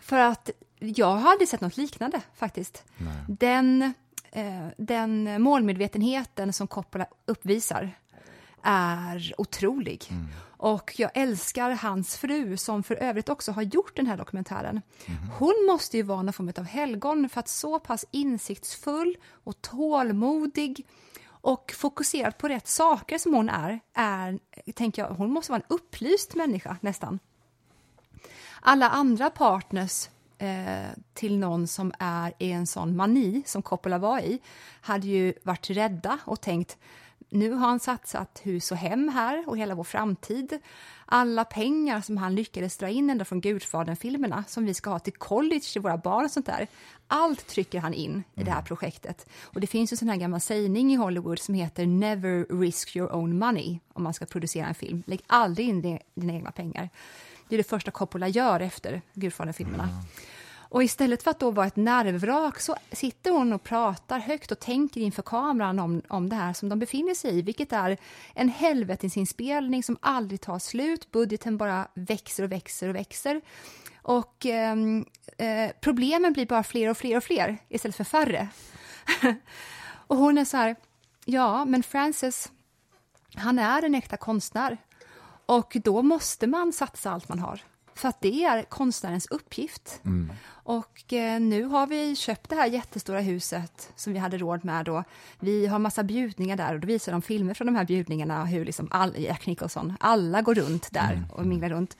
För 0.00 0.18
att 0.18 0.50
jag 0.78 1.16
har 1.16 1.30
aldrig 1.30 1.48
sett 1.48 1.60
något 1.60 1.76
liknande 1.76 2.20
faktiskt. 2.34 2.84
Den, 3.28 3.94
eh, 4.32 4.66
den 4.76 5.42
målmedvetenheten 5.42 6.52
som 6.52 6.66
Coppola 6.66 7.06
uppvisar 7.26 7.90
är 8.62 9.34
otrolig. 9.38 10.10
Och 10.64 10.94
jag 10.96 11.10
älskar 11.14 11.70
hans 11.70 12.16
fru 12.16 12.56
som 12.56 12.82
för 12.82 12.94
övrigt 12.94 13.28
också 13.28 13.52
har 13.52 13.62
gjort 13.62 13.96
den 13.96 14.06
här 14.06 14.16
dokumentären. 14.16 14.80
Hon 15.38 15.66
måste 15.66 15.96
ju 15.96 16.02
vara 16.02 16.22
någon 16.22 16.32
form 16.32 16.52
av 16.58 16.64
helgon 16.64 17.28
för 17.28 17.40
att 17.40 17.48
så 17.48 17.78
pass 17.78 18.04
insiktsfull 18.10 19.16
och 19.30 19.62
tålmodig 19.62 20.86
och 21.26 21.72
fokuserad 21.76 22.38
på 22.38 22.48
rätt 22.48 22.68
saker 22.68 23.18
som 23.18 23.34
hon 23.34 23.48
är, 23.48 23.80
är 23.94 24.38
tänker 24.74 25.02
jag, 25.02 25.08
hon 25.08 25.30
måste 25.30 25.52
vara 25.52 25.62
en 25.68 25.74
upplyst 25.74 26.34
människa 26.34 26.76
nästan. 26.80 27.18
Alla 28.60 28.88
andra 28.88 29.30
partners 29.30 30.08
eh, 30.38 30.90
till 31.14 31.38
någon 31.38 31.66
som 31.66 31.92
är 31.98 32.32
i 32.38 32.52
en 32.52 32.66
sån 32.66 32.96
mani 32.96 33.42
som 33.46 33.62
Coppola 33.62 33.98
var 33.98 34.18
i 34.18 34.38
hade 34.80 35.06
ju 35.06 35.34
varit 35.42 35.70
rädda 35.70 36.18
och 36.24 36.40
tänkt 36.40 36.78
nu 37.34 37.50
har 37.52 37.66
han 37.68 37.80
satsat 37.80 38.40
hus 38.42 38.70
och 38.72 38.76
hem 38.78 39.08
här 39.08 39.44
och 39.46 39.58
hela 39.58 39.74
vår 39.74 39.84
framtid. 39.84 40.58
Alla 41.06 41.44
pengar 41.44 42.00
som 42.00 42.16
han 42.16 42.34
lyckades 42.34 42.76
dra 42.76 42.88
in 42.88 43.10
ända 43.10 43.24
från 43.24 43.40
Gudfadern-filmerna 43.40 44.44
som 44.48 44.64
vi 44.64 44.74
ska 44.74 44.90
ha 44.90 44.98
till 44.98 45.12
college 45.12 45.60
till 45.72 45.80
våra 45.82 45.96
barn 45.96 46.24
och 46.24 46.30
sånt 46.30 46.46
där. 46.46 46.66
Allt 47.06 47.46
trycker 47.46 47.80
han 47.80 47.94
in 47.94 48.24
i 48.34 48.42
det 48.42 48.50
här 48.50 48.62
projektet. 48.62 49.26
Och 49.42 49.60
det 49.60 49.66
finns 49.66 49.92
ju 49.92 49.94
en 49.94 49.98
sån 49.98 50.08
här 50.08 50.16
gammal 50.16 50.40
sägning 50.40 50.92
i 50.92 50.96
Hollywood 50.96 51.38
som 51.38 51.54
heter 51.54 51.86
never 51.86 52.60
risk 52.60 52.96
your 52.96 53.14
own 53.14 53.38
money 53.38 53.78
om 53.92 54.02
man 54.02 54.14
ska 54.14 54.26
producera 54.26 54.66
en 54.66 54.74
film. 54.74 55.02
Lägg 55.06 55.20
aldrig 55.26 55.68
in 55.68 55.82
di- 55.82 55.98
dina 56.14 56.32
egna 56.32 56.50
pengar. 56.50 56.88
Det 57.48 57.56
är 57.56 57.58
det 57.58 57.68
första 57.68 57.90
Coppola 57.90 58.28
gör 58.28 58.60
efter 58.60 59.02
Gudfadern-filmerna. 59.14 59.88
Och 60.74 60.82
istället 60.82 61.22
för 61.22 61.30
att 61.30 61.38
då 61.38 61.50
vara 61.50 61.66
ett 61.66 61.76
nervvrak 61.76 62.60
så 62.60 62.76
sitter 62.92 63.30
hon 63.30 63.52
och 63.52 63.62
pratar 63.62 64.18
högt 64.18 64.52
och 64.52 64.60
tänker 64.60 65.00
inför 65.00 65.22
kameran 65.22 65.78
om, 65.78 66.02
om 66.08 66.28
det 66.28 66.36
här 66.36 66.52
som 66.52 66.68
de 66.68 66.78
befinner 66.78 67.14
sig 67.14 67.38
i, 67.38 67.42
vilket 67.42 67.72
är 67.72 67.96
en 68.34 68.48
helvetesinspelning 68.48 69.82
som 69.82 69.96
aldrig 70.00 70.40
tar 70.40 70.58
slut. 70.58 71.10
Budgeten 71.10 71.56
bara 71.56 71.88
växer 71.94 72.42
och 72.42 72.52
växer 72.52 72.88
och 72.88 72.94
växer. 72.94 73.40
Och 74.02 74.46
ehm, 74.46 75.04
eh, 75.38 75.70
problemen 75.80 76.32
blir 76.32 76.46
bara 76.46 76.62
fler 76.62 76.90
och 76.90 76.96
fler 76.96 77.16
och 77.16 77.24
fler 77.24 77.58
istället 77.68 77.96
för 77.96 78.04
färre. 78.04 78.48
och 80.06 80.16
hon 80.16 80.38
är 80.38 80.44
så 80.44 80.56
här, 80.56 80.76
ja, 81.24 81.64
men 81.64 81.82
Francis, 81.82 82.52
han 83.34 83.58
är 83.58 83.82
en 83.82 83.94
äkta 83.94 84.16
konstnär. 84.16 84.78
Och 85.46 85.76
då 85.84 86.02
måste 86.02 86.46
man 86.46 86.72
satsa 86.72 87.10
allt 87.10 87.28
man 87.28 87.38
har. 87.38 87.60
För 87.94 88.08
att 88.08 88.20
det 88.20 88.44
är 88.44 88.62
konstnärens 88.62 89.26
uppgift. 89.30 90.00
Och 90.46 91.12
eh, 91.12 91.40
nu 91.40 91.64
har 91.64 91.86
vi 91.86 92.16
köpt 92.16 92.50
det 92.50 92.56
här 92.56 92.66
jättestora 92.66 93.20
huset 93.20 93.92
som 93.96 94.12
vi 94.12 94.18
hade 94.18 94.38
råd 94.38 94.64
med. 94.64 94.84
Då. 94.84 95.04
Vi 95.40 95.66
har 95.66 95.78
massa 95.78 96.02
bjudningar 96.02 96.56
där 96.56 96.74
och 96.74 96.80
då 96.80 96.86
visar 96.86 97.12
de 97.12 97.22
filmer 97.22 97.54
från 97.54 97.66
de 97.66 97.76
här 97.76 97.84
bjudningarna. 97.84 98.44
Hur 98.44 98.64
liksom 98.64 98.88
all, 98.90 99.14
Jack 99.18 99.46
Nicholson, 99.46 99.96
alla 100.00 100.42
går 100.42 100.54
runt 100.54 100.92
där 100.92 101.24
och 101.32 101.46
minglar 101.46 101.68
runt. 101.68 101.96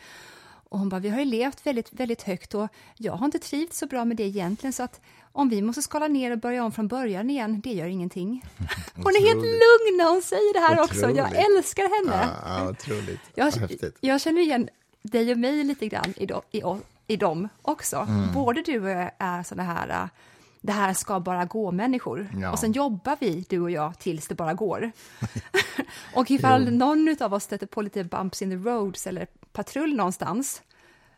Och 0.68 0.78
hon 0.78 0.88
bara, 0.88 1.00
vi 1.00 1.09
har 1.09 1.18
ju 1.18 1.24
levt 1.24 1.66
väldigt, 1.66 1.92
väldigt 1.92 2.22
högt 2.22 2.54
och 2.54 2.68
jag 2.96 3.12
har 3.12 3.26
inte 3.26 3.38
trivts 3.38 3.78
så 3.78 3.87
bra 3.87 4.04
med 4.04 4.16
det 4.16 4.22
egentligen 4.22 4.72
så 4.72 4.83
att 4.83 5.00
om 5.33 5.48
vi 5.48 5.62
måste 5.62 5.83
skala 5.83 6.09
ner 6.09 6.30
och 6.30 6.38
börja 6.38 6.64
om 6.64 6.72
från 6.72 6.88
början 6.88 7.30
igen, 7.30 7.61
det 7.61 7.72
gör 7.72 7.87
ingenting. 7.87 8.44
Hon 8.94 9.07
är 9.07 9.20
helt 9.20 9.42
lugn 9.42 9.98
när 9.98 10.11
hon 10.11 10.22
säger 10.22 10.54
det 10.54 10.61
här 10.61 10.83
också. 10.85 11.11
Jag 11.11 11.57
älskar 11.57 11.83
henne. 11.83 12.35
Ja, 12.44 12.59
ja, 12.64 12.70
otroligt. 12.70 13.20
Jag, 13.35 13.52
Häftigt. 13.52 13.98
jag 14.00 14.20
känner 14.20 14.40
igen 14.40 14.68
dig 15.12 15.32
och 15.32 15.38
mig 15.38 15.64
lite 15.64 15.88
grann 15.88 16.14
i, 16.16 16.26
do, 16.26 16.42
i, 16.50 16.62
i 17.06 17.16
dem 17.16 17.48
också. 17.62 17.96
Mm. 17.96 18.32
Både 18.32 18.62
du 18.62 18.80
och 18.82 18.88
jag 18.90 19.10
är 19.18 19.42
sådana 19.42 19.72
här, 19.72 19.88
äh, 20.02 20.08
det 20.60 20.72
här 20.72 20.94
ska 20.94 21.20
bara 21.20 21.44
gå-människor. 21.44 22.28
Ja. 22.42 22.52
Och 22.52 22.58
sen 22.58 22.72
jobbar 22.72 23.16
vi, 23.20 23.44
du 23.48 23.60
och 23.60 23.70
jag, 23.70 23.98
tills 23.98 24.28
det 24.28 24.34
bara 24.34 24.54
går. 24.54 24.92
och 26.14 26.30
ifall 26.30 26.72
någon 26.72 27.16
av 27.20 27.34
oss 27.34 27.44
stöter 27.44 27.66
på 27.66 27.82
lite 27.82 28.04
bumps 28.04 28.42
in 28.42 28.50
the 28.50 28.70
roads 28.70 29.06
eller 29.06 29.26
patrull 29.52 29.96
någonstans, 29.96 30.62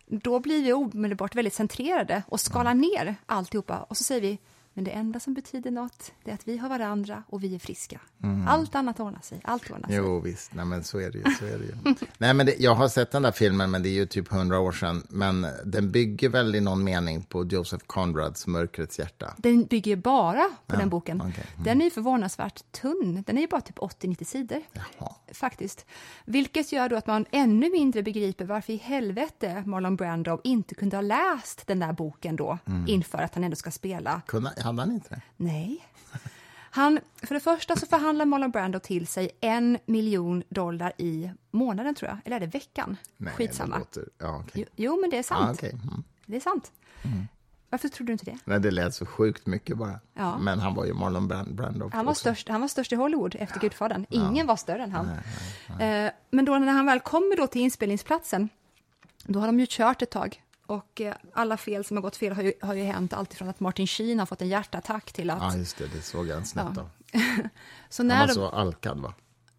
då 0.07 0.41
blir 0.41 0.65
vi 0.65 0.73
omedelbart 0.73 1.35
väldigt 1.35 1.55
centrerade 1.55 2.23
och 2.29 2.41
skalar 2.41 2.71
Mm. 2.71 2.81
ner 2.81 3.15
alltihopa. 3.27 3.79
Och 3.79 3.97
så 3.97 4.05
säger 4.05 4.21
vi, 4.21 4.39
men 4.77 4.85
det 4.85 4.91
enda 4.91 5.21
som 5.21 5.35
betyder 5.35 5.71
något, 5.71 6.13
det 6.25 6.31
är 6.31 6.35
att 6.35 6.49
vi 6.49 6.57
har 6.59 6.69
varandra 6.69 7.23
och 7.29 7.45
vi 7.45 7.55
är 7.55 7.59
friska. 7.59 8.01
Allt 8.49 8.75
annat 8.75 9.01
ordnar 9.01 9.21
sig, 9.21 9.41
allt 9.45 9.71
ordnar 9.71 9.89
sig. 9.89 9.97
Mm. 9.99 10.11
Jo, 10.11 10.21
visst. 10.21 10.55
Nej, 10.55 10.65
men 10.65 10.85
så 10.85 10.99
är 10.99 11.11
det 11.11 11.19
ju. 11.19 11.25
Så 11.39 11.45
är 11.45 11.59
det 11.59 11.65
ju. 11.65 11.95
Nej, 12.19 12.35
men 12.35 12.47
det, 12.47 12.55
jag 12.59 12.75
har 12.75 12.89
sett 12.89 13.11
den 13.11 13.23
där 13.23 13.33
filmen, 13.33 13.71
men 13.71 13.83
det 13.83 13.89
är 13.89 13.93
ju 13.93 14.07
typ 14.07 14.29
hundra 14.29 14.59
år 14.59 14.73
sedan. 14.73 15.03
Men 15.09 15.47
den 15.65 15.91
bygger 15.93 16.29
väl 16.29 16.55
i 16.55 16.61
någon 16.61 16.85
mening 16.85 17.23
på 17.23 17.45
Joseph 17.45 17.85
Conrads 17.87 18.47
Mörkrets 18.47 18.99
hjärta. 18.99 19.35
Den 19.37 19.65
bygger 19.65 19.97
bara 19.97 20.49
på 20.67 20.77
den 20.77 20.89
boken. 20.89 21.21
okej. 21.21 21.45
Mm. 21.53 21.65
Den 21.65 21.81
är 21.81 21.85
ju 21.85 21.91
förvånansvärt 21.91 22.73
tunn. 22.73 23.23
Den 23.27 23.37
är 23.37 23.41
ju 23.43 23.49
bara 23.49 23.61
typ 23.61 23.79
80-90 23.79 24.25
sidor. 24.25 24.63
Jaha. 24.73 25.15
Faktiskt. 25.33 25.87
Vilket 26.25 26.73
gör 26.73 26.89
då 26.89 26.97
att 26.97 27.07
man 27.07 27.25
ännu 27.31 27.71
mindre 27.71 28.03
begriper 28.03 28.45
varför 28.45 28.73
i 28.73 28.77
helvete 28.77 29.63
Marlon 29.67 29.97
Brando 29.97 30.41
inte 30.45 30.75
kunde 30.75 30.97
ha 30.97 31.03
läst 31.03 31.67
den 31.67 31.79
där 31.79 31.93
boken 31.93 32.37
då 32.37 32.59
Mm. 32.67 32.85
inför 32.89 33.19
att 33.19 33.35
han 33.35 33.45
ändå 33.45 33.57
ska 33.57 33.71
spela. 33.71 34.23
Kunde, 34.27 34.53
hade 34.67 34.83
han 34.83 34.93
inte 34.93 35.09
det? 35.09 35.23
Nej. 35.37 35.87
Han, 36.71 37.01
för 37.23 37.35
det 37.35 37.41
första 37.41 37.77
så 37.77 37.87
förhandlar 37.87 38.25
Marlon 38.25 38.51
Brando 38.51 38.79
till 38.79 39.07
sig 39.07 39.31
en 39.41 39.79
miljon 39.87 40.43
dollar 40.49 40.93
i 40.99 41.31
månaden 41.51 41.95
tror 41.95 42.09
jag, 42.11 42.19
eller 42.25 42.37
är 42.37 42.41
det 42.41 42.47
veckan? 42.47 42.97
Nej, 43.17 43.35
Skitsamma. 43.35 43.79
Låter, 43.79 44.05
ja, 44.19 44.43
okej. 44.45 44.67
Jo, 44.77 44.99
men 45.01 45.11
det 45.11 45.19
är 45.19 45.23
sant. 45.23 45.63
Ja, 45.63 45.69
okej. 45.69 45.71
mm. 45.71 46.05
Det 46.27 46.37
är 46.37 46.41
sant. 46.41 46.73
Varför 47.71 47.89
tror 47.89 48.07
du 48.07 48.13
inte 48.13 48.25
det? 48.25 48.39
Nej, 48.45 48.61
det 48.61 48.71
lät 48.71 48.95
så 48.95 49.07
sjukt 49.07 49.47
mycket 49.47 49.77
bara. 49.77 50.01
Ja. 50.15 50.39
Men 50.39 50.59
han 50.59 50.75
var 50.75 50.85
ju 50.85 50.95
Marlon 50.95 51.29
Brand, 51.29 51.55
Brando. 51.55 51.91
Han 51.93 52.05
var, 52.05 52.13
också. 52.13 52.21
störst, 52.21 52.49
han 52.49 52.61
var 52.61 52.69
störst 52.69 52.93
i 52.93 52.95
Hollywood 52.95 53.37
efter 53.39 53.61
Gudfadern. 53.61 54.07
Ingen 54.11 54.47
var 54.47 54.57
större 54.57 54.83
än 54.83 54.93
han. 54.93 55.09
Eh, 55.81 56.11
men 56.31 56.45
då 56.45 56.59
när 56.59 56.73
han 56.73 56.87
väl 56.87 57.01
kommer 57.01 57.37
då 57.37 57.47
till 57.47 57.61
inspelningsplatsen, 57.63 58.49
då 59.25 59.41
har 59.41 59.47
de 59.47 59.61
ju 59.61 59.67
kört 59.69 60.03
ett 60.03 60.11
tag. 60.11 60.43
Och 60.67 61.01
eh, 61.01 61.15
alla 61.33 61.57
fel 61.57 61.85
som 61.85 61.97
har 61.97 62.03
gått 62.03 62.17
fel 62.17 62.33
har 62.33 62.43
ju, 62.43 62.53
har 62.61 62.75
ju 62.75 62.85
hänt, 62.85 63.13
alltifrån 63.13 63.49
att 63.49 63.61
Martin 63.61 63.87
Sheen 63.87 64.19
har 64.19 64.27
fått 64.27 64.43
en 64.43 64.49
hjärtattack 64.49 65.13
till 65.13 65.31
att... 65.31 65.43
Ja, 65.43 65.57
just 65.59 65.79
det. 65.79 65.87
Det 65.87 66.03
såg 66.03 66.27
jag 66.27 66.47
snett 66.47 66.67
Ja. 66.77 66.91
så 67.89 68.03
Han 68.03 68.09
när 68.09 68.21
var 68.21 68.27
de, 68.27 68.35
så 68.35 68.49
alkad, 68.49 69.01
va? 69.01 69.15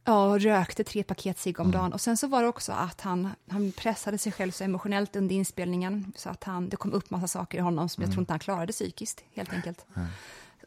ja, 0.08 0.26
och 0.26 0.42
rökte 0.42 0.84
tre 0.84 1.04
paket 1.04 1.40
cigg 1.40 1.60
om 1.60 1.72
dagen. 1.72 1.94
Och 1.94 2.02
sen 2.02 2.18
så 2.18 2.28
var 2.28 2.42
det 2.42 2.48
också 2.48 2.72
att 2.72 3.02
han, 3.02 3.30
han 3.50 3.72
pressade 3.72 4.18
sig 4.18 4.32
själv 4.32 4.52
så 4.52 4.64
emotionellt 4.64 5.16
under 5.16 5.36
inspelningen, 5.36 6.14
så 6.16 6.30
att 6.30 6.44
han, 6.44 6.70
det 6.70 6.78
kom 6.78 6.94
upp 6.94 7.10
massa 7.10 7.28
saker 7.28 7.58
i 7.58 7.62
honom 7.62 7.90
som 7.90 8.04
jag 8.04 8.12
tror 8.12 8.22
inte 8.22 8.34
han 8.34 8.40
klarade 8.40 8.74
psykiskt, 8.74 9.24
helt 9.36 9.54
enkelt. 9.54 9.86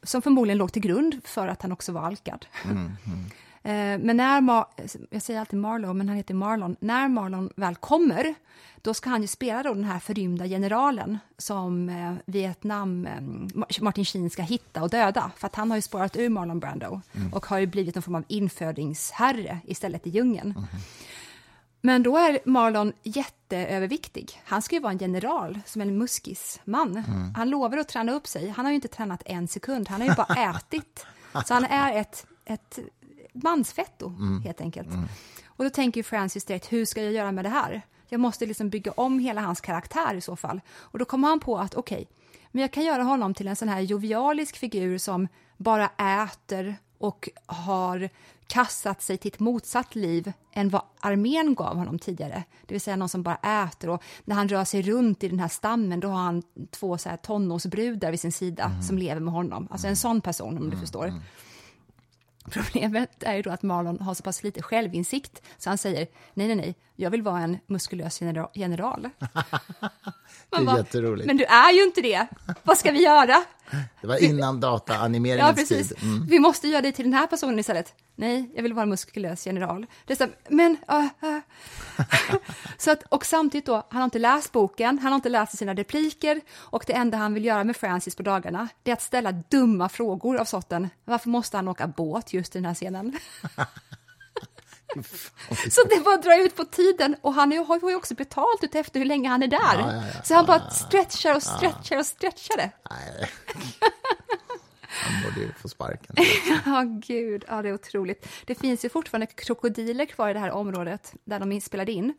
Som 0.02 0.22
förmodligen 0.22 0.58
låg 0.58 0.72
till 0.72 0.82
grund 0.82 1.20
för 1.24 1.48
att 1.48 1.62
han 1.62 1.72
också 1.72 1.92
var 1.92 2.00
alkad. 2.00 2.46
Eh, 3.62 3.72
Men 3.98 4.16
när, 4.16 4.40
Mar- 4.40 5.06
jag 5.10 5.22
säger 5.22 5.40
alltid 5.40 5.58
Marlowe, 5.58 5.94
men 5.94 6.08
han 6.08 6.16
heter 6.16 6.34
Marlon. 6.34 6.76
När 6.80 7.08
Marlon 7.08 7.50
väl 7.56 7.74
kommer, 7.76 8.34
då 8.82 8.94
ska 8.94 9.10
han 9.10 9.20
ju 9.22 9.26
spela 9.26 9.62
då 9.62 9.74
den 9.74 9.84
här 9.84 9.98
förrymda 9.98 10.46
generalen 10.46 11.18
som 11.38 11.88
eh, 11.88 12.14
Vietnam, 12.26 13.06
eh, 13.06 13.10
Ma- 13.20 13.82
Martin 13.82 14.04
Sheen 14.04 14.30
ska 14.30 14.42
hitta 14.42 14.82
och 14.82 14.90
döda. 14.90 15.30
För 15.36 15.46
att 15.46 15.54
han 15.54 15.70
har 15.70 15.78
ju 15.78 15.82
spårat 15.82 16.16
ur 16.16 16.28
Marlon 16.28 16.60
Brando 16.60 17.00
och 17.32 17.46
har 17.46 17.58
ju 17.58 17.66
blivit 17.66 17.94
någon 17.94 18.02
form 18.02 18.14
av 18.14 18.24
infödingsherre 18.28 19.58
istället 19.64 20.06
i 20.06 20.10
djungeln. 20.10 20.66
Men 21.82 22.02
då 22.02 22.16
är 22.16 22.38
Marlon 22.44 22.92
jätteöverviktig. 23.02 24.40
Han 24.44 24.62
ska 24.62 24.74
ju 24.76 24.80
vara 24.80 24.92
en 24.92 24.98
general, 24.98 25.60
som 25.66 25.82
en 25.82 25.98
muskisman. 25.98 26.96
Han 27.36 27.50
lovar 27.50 27.78
att 27.78 27.88
träna 27.88 28.12
upp 28.12 28.26
sig. 28.26 28.48
Han 28.48 28.64
har 28.64 28.72
ju 28.72 28.74
inte 28.74 28.88
tränat 28.88 29.22
en 29.26 29.48
sekund, 29.48 29.88
han 29.88 30.00
har 30.00 30.08
ju 30.08 30.14
bara 30.14 30.50
ätit. 30.58 31.06
Så 31.46 31.54
han 31.54 31.64
är 31.64 31.96
ett, 32.00 32.26
ett 32.44 32.78
mansfetto, 33.32 34.12
helt 34.44 34.60
enkelt. 34.60 34.88
Och 35.46 35.64
då 35.64 35.70
tänker 35.70 36.02
Francis 36.02 36.44
direkt, 36.44 36.72
hur 36.72 36.84
ska 36.84 37.02
jag 37.02 37.12
göra 37.12 37.32
med 37.32 37.44
det 37.44 37.48
här? 37.48 37.82
Jag 38.08 38.20
måste 38.20 38.46
liksom 38.46 38.70
bygga 38.70 38.92
om 38.92 39.18
hela 39.18 39.40
hans 39.40 39.60
karaktär 39.60 40.14
i 40.14 40.20
så 40.20 40.36
fall. 40.36 40.60
Och 40.76 40.98
då 40.98 41.04
kommer 41.04 41.28
han 41.28 41.40
på 41.40 41.58
att, 41.58 41.74
okej, 41.74 42.08
men 42.50 42.62
jag 42.62 42.72
kan 42.72 42.84
göra 42.84 43.02
honom 43.02 43.34
till 43.34 43.48
en 43.48 43.56
sån 43.56 43.68
här 43.68 43.80
jovialisk 43.80 44.56
figur 44.56 44.98
som 44.98 45.28
bara 45.56 45.90
äter 46.22 46.76
och 46.98 47.28
har 47.46 48.08
kastat 48.46 49.02
sig 49.02 49.16
till 49.16 49.32
ett 49.32 49.40
motsatt 49.40 49.94
liv 49.94 50.32
än 50.52 50.68
vad 50.68 50.82
armén 51.00 51.54
gav 51.54 51.76
honom 51.76 51.98
tidigare. 51.98 52.44
Det 52.66 52.74
vill 52.74 52.80
säga 52.80 52.96
någon 52.96 53.08
som 53.08 53.22
bara 53.22 53.36
äter 53.36 53.90
och 53.90 54.02
när 54.24 54.36
han 54.36 54.48
rör 54.48 54.64
sig 54.64 54.82
runt 54.82 55.24
i 55.24 55.28
den 55.28 55.40
här 55.40 55.48
stammen 55.48 56.00
då 56.00 56.08
har 56.08 56.22
han 56.22 56.42
två 56.70 56.98
så 56.98 57.08
här 57.08 57.16
tonårsbrudar 57.16 58.10
vid 58.10 58.20
sin 58.20 58.32
sida 58.32 58.82
som 58.82 58.98
lever 58.98 59.20
med 59.20 59.34
honom. 59.34 59.68
Alltså 59.70 59.86
en 59.86 59.96
sån 59.96 60.20
person 60.20 60.58
om 60.58 60.70
du 60.70 60.76
förstår. 60.76 61.12
Problemet 62.50 63.22
är 63.22 63.34
ju 63.34 63.42
då 63.42 63.50
att 63.50 63.62
Marlon 63.62 64.00
har 64.00 64.14
så 64.14 64.22
pass 64.22 64.42
lite 64.42 64.62
självinsikt 64.62 65.42
så 65.58 65.70
han 65.70 65.78
säger 65.78 66.06
nej, 66.34 66.46
nej, 66.46 66.56
nej, 66.56 66.74
jag 67.00 67.10
vill 67.10 67.22
vara 67.22 67.40
en 67.40 67.58
muskulös 67.66 68.18
genera- 68.18 68.50
general. 68.54 69.08
Det 70.50 70.56
är 70.56 70.64
bara, 70.64 70.76
jätteroligt. 70.76 71.26
Men 71.26 71.36
du 71.36 71.44
är 71.44 71.72
ju 71.72 71.84
inte 71.84 72.00
det. 72.00 72.26
Vad 72.62 72.78
ska 72.78 72.90
vi 72.90 73.02
göra? 73.02 73.44
Det 74.00 74.06
var 74.06 74.24
innan 74.24 74.54
Ja, 74.54 74.60
dataanimeringens 74.60 75.56
precis. 75.56 75.88
tid. 75.88 75.98
Mm. 76.02 76.26
Vi 76.26 76.38
måste 76.38 76.68
göra 76.68 76.82
dig 76.82 76.92
till 76.92 77.04
den 77.04 77.14
här 77.14 77.26
personen 77.26 77.58
istället. 77.58 77.94
Nej, 78.14 78.50
jag 78.54 78.62
vill 78.62 78.72
vara 78.72 78.82
en 78.82 78.88
muskulös 78.88 79.46
general. 79.46 79.86
Det 80.06 80.20
är 80.20 80.30
men... 80.48 80.76
Uh, 80.92 81.30
uh. 81.30 81.38
så 82.78 82.90
att, 82.90 83.02
och 83.08 83.26
samtidigt 83.26 83.66
då, 83.66 83.86
han 83.90 84.00
har 84.00 84.04
inte 84.04 84.18
läst 84.18 84.52
boken, 84.52 84.98
han 84.98 85.12
har 85.12 85.16
inte 85.16 85.28
läst 85.28 85.58
sina 85.58 85.74
repliker 85.74 86.40
och 86.52 86.84
det 86.86 86.92
enda 86.92 87.18
han 87.18 87.34
vill 87.34 87.44
göra 87.44 87.64
med 87.64 87.76
Francis 87.76 88.16
på 88.16 88.22
dagarna, 88.22 88.68
det 88.82 88.90
är 88.90 88.92
att 88.92 89.02
ställa 89.02 89.32
dumma 89.32 89.88
frågor 89.88 90.36
av 90.36 90.44
sorten. 90.44 90.88
Varför 91.04 91.28
måste 91.28 91.56
han 91.56 91.68
åka 91.68 91.86
båt 91.86 92.32
just 92.32 92.56
i 92.56 92.58
den 92.58 92.66
här 92.66 92.74
scenen? 92.74 93.18
Så 95.70 95.82
det 95.84 96.04
bara 96.04 96.16
drar 96.16 96.44
ut 96.46 96.56
på 96.56 96.64
tiden 96.64 97.16
och 97.20 97.34
han 97.34 97.52
har 97.52 97.90
ju 97.90 97.96
också 97.96 98.14
betalt 98.14 98.64
ut 98.64 98.74
efter 98.74 98.98
hur 99.00 99.06
länge 99.06 99.28
han 99.28 99.42
är 99.42 99.46
där. 99.46 99.78
Ja, 99.78 99.92
ja, 99.92 100.02
ja. 100.14 100.22
Så 100.22 100.34
han 100.34 100.46
bara 100.46 100.70
stretchar 100.70 101.36
och 101.36 101.42
stretchar 101.42 101.98
och 101.98 102.06
stretchar 102.06 102.56
det. 102.56 102.70
Nej. 102.90 103.30
Han 104.92 105.22
borde 105.22 105.40
ju 105.40 105.52
få 105.52 105.68
sparken. 105.68 106.16
Ja, 106.66 106.82
gud, 107.06 107.44
ja, 107.48 107.62
det 107.62 107.68
är 107.68 107.74
otroligt. 107.74 108.28
Det 108.44 108.54
finns 108.54 108.84
ju 108.84 108.88
fortfarande 108.88 109.26
krokodiler 109.26 110.06
kvar 110.06 110.30
i 110.30 110.32
det 110.32 110.38
här 110.38 110.50
området 110.50 111.14
där 111.24 111.40
de 111.40 111.60
spelade 111.60 111.92
in. 111.92 112.14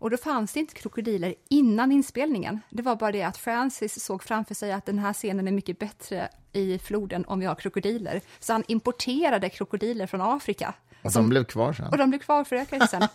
Och 0.00 0.10
då 0.10 0.16
fanns 0.16 0.52
det 0.52 0.60
inte 0.60 0.74
krokodiler 0.74 1.34
innan 1.48 1.92
inspelningen. 1.92 2.60
Det 2.70 2.82
var 2.82 2.96
bara 2.96 3.12
det 3.12 3.22
att 3.22 3.36
Francis 3.36 4.04
såg 4.04 4.22
framför 4.22 4.54
sig 4.54 4.72
att 4.72 4.86
den 4.86 4.98
här 4.98 5.12
scenen 5.12 5.48
är 5.48 5.52
mycket 5.52 5.78
bättre 5.78 6.28
i 6.52 6.78
floden 6.78 7.24
om 7.24 7.40
vi 7.40 7.46
har 7.46 7.54
krokodiler. 7.54 8.20
Så 8.38 8.52
han 8.52 8.64
importerade 8.68 9.48
krokodiler 9.48 10.06
från 10.06 10.20
Afrika. 10.20 10.74
Och 11.02 11.12
de 11.12 11.28
blev 11.28 11.44
kvar 11.44 11.72
sen. 11.72 11.86
Och 11.88 11.98
de 11.98 12.10
blev 12.10 12.18
kvar 12.20 12.44
för 12.44 12.56
ökelsen. 12.56 13.02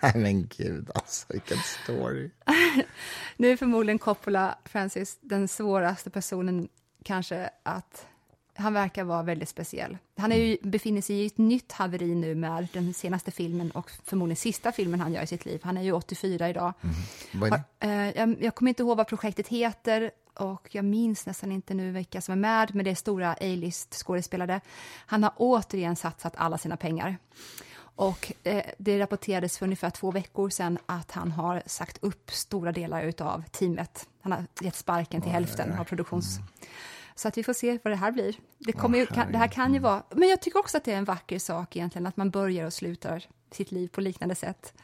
Nej 0.00 0.12
men 0.14 0.46
gud 0.56 0.90
alltså, 0.94 1.26
vilken 1.28 1.58
story. 1.58 2.30
Nu 3.36 3.50
är 3.50 3.56
förmodligen 3.56 3.98
Coppola, 3.98 4.58
Francis, 4.64 5.18
den 5.20 5.48
svåraste 5.48 6.10
personen 6.10 6.68
kanske 7.04 7.50
att 7.62 8.06
han 8.54 8.74
verkar 8.74 9.04
vara 9.04 9.22
väldigt 9.22 9.48
speciell. 9.48 9.98
Han 10.16 10.32
är 10.32 10.36
ju, 10.36 10.56
befinner 10.62 11.00
sig 11.00 11.16
i 11.16 11.26
ett 11.26 11.38
nytt 11.38 11.72
haveri 11.72 12.14
nu 12.14 12.34
med 12.34 12.68
den 12.72 12.94
senaste 12.94 13.30
filmen 13.30 13.70
och 13.70 13.90
förmodligen 14.04 14.36
sista 14.36 14.72
filmen 14.72 15.00
han 15.00 15.12
gör 15.12 15.22
i 15.22 15.26
sitt 15.26 15.44
liv. 15.44 15.60
Han 15.64 15.76
är 15.76 15.82
ju 15.82 15.92
84 15.92 16.48
idag. 16.48 16.72
Det? 17.32 17.38
Har- 17.50 17.60
eh, 17.80 18.10
jag, 18.10 18.36
jag 18.42 18.54
kommer 18.54 18.68
inte 18.68 18.82
ihåg 18.82 18.96
vad 18.96 19.08
projektet 19.08 19.48
heter 19.48 20.10
och 20.34 20.68
jag 20.74 20.84
minns 20.84 21.26
nästan 21.26 21.52
inte 21.52 21.74
nu 21.74 21.90
vilka 21.90 22.20
som 22.20 22.32
är 22.32 22.36
med, 22.36 22.74
men 22.74 22.84
det 22.84 22.90
är 22.90 22.94
stora 22.94 23.32
A-list 23.32 23.94
skådespelare. 23.94 24.60
Han 25.06 25.22
har 25.22 25.32
återigen 25.36 25.96
satsat 25.96 26.34
alla 26.36 26.58
sina 26.58 26.76
pengar. 26.76 27.18
Och 27.96 28.32
eh, 28.42 28.64
det 28.78 28.98
rapporterades 28.98 29.58
för 29.58 29.66
ungefär 29.66 29.90
två 29.90 30.10
veckor 30.10 30.50
sedan 30.50 30.78
att 30.86 31.10
han 31.10 31.32
har 31.32 31.62
sagt 31.66 31.98
upp 32.00 32.30
stora 32.30 32.72
delar 32.72 33.22
av 33.22 33.42
teamet. 33.50 34.08
Han 34.20 34.32
har 34.32 34.44
gett 34.60 34.76
sparken 34.76 35.22
till 35.22 35.32
hälften 35.32 35.72
av 35.78 35.84
produktions... 35.84 36.38
Så 37.14 37.28
att 37.28 37.38
vi 37.38 37.44
får 37.44 37.52
se 37.52 37.78
vad 37.84 37.92
det 37.92 37.96
här 37.96 38.12
blir. 38.12 38.36
Det, 38.58 38.72
kommer 38.72 38.98
ju, 38.98 39.06
kan, 39.06 39.32
det 39.32 39.38
här 39.38 39.48
kan 39.48 39.74
ju 39.74 39.80
vara... 39.80 40.02
Men 40.10 40.28
jag 40.28 40.40
tycker 40.40 40.58
också 40.58 40.76
att 40.76 40.84
det 40.84 40.92
är 40.92 40.96
en 40.96 41.04
vacker 41.04 41.38
sak 41.38 41.76
egentligen, 41.76 42.06
att 42.06 42.16
man 42.16 42.30
börjar 42.30 42.66
och 42.66 42.72
slutar 42.72 43.24
sitt 43.50 43.72
liv 43.72 43.88
på 43.88 44.00
liknande 44.00 44.34
sätt. 44.34 44.74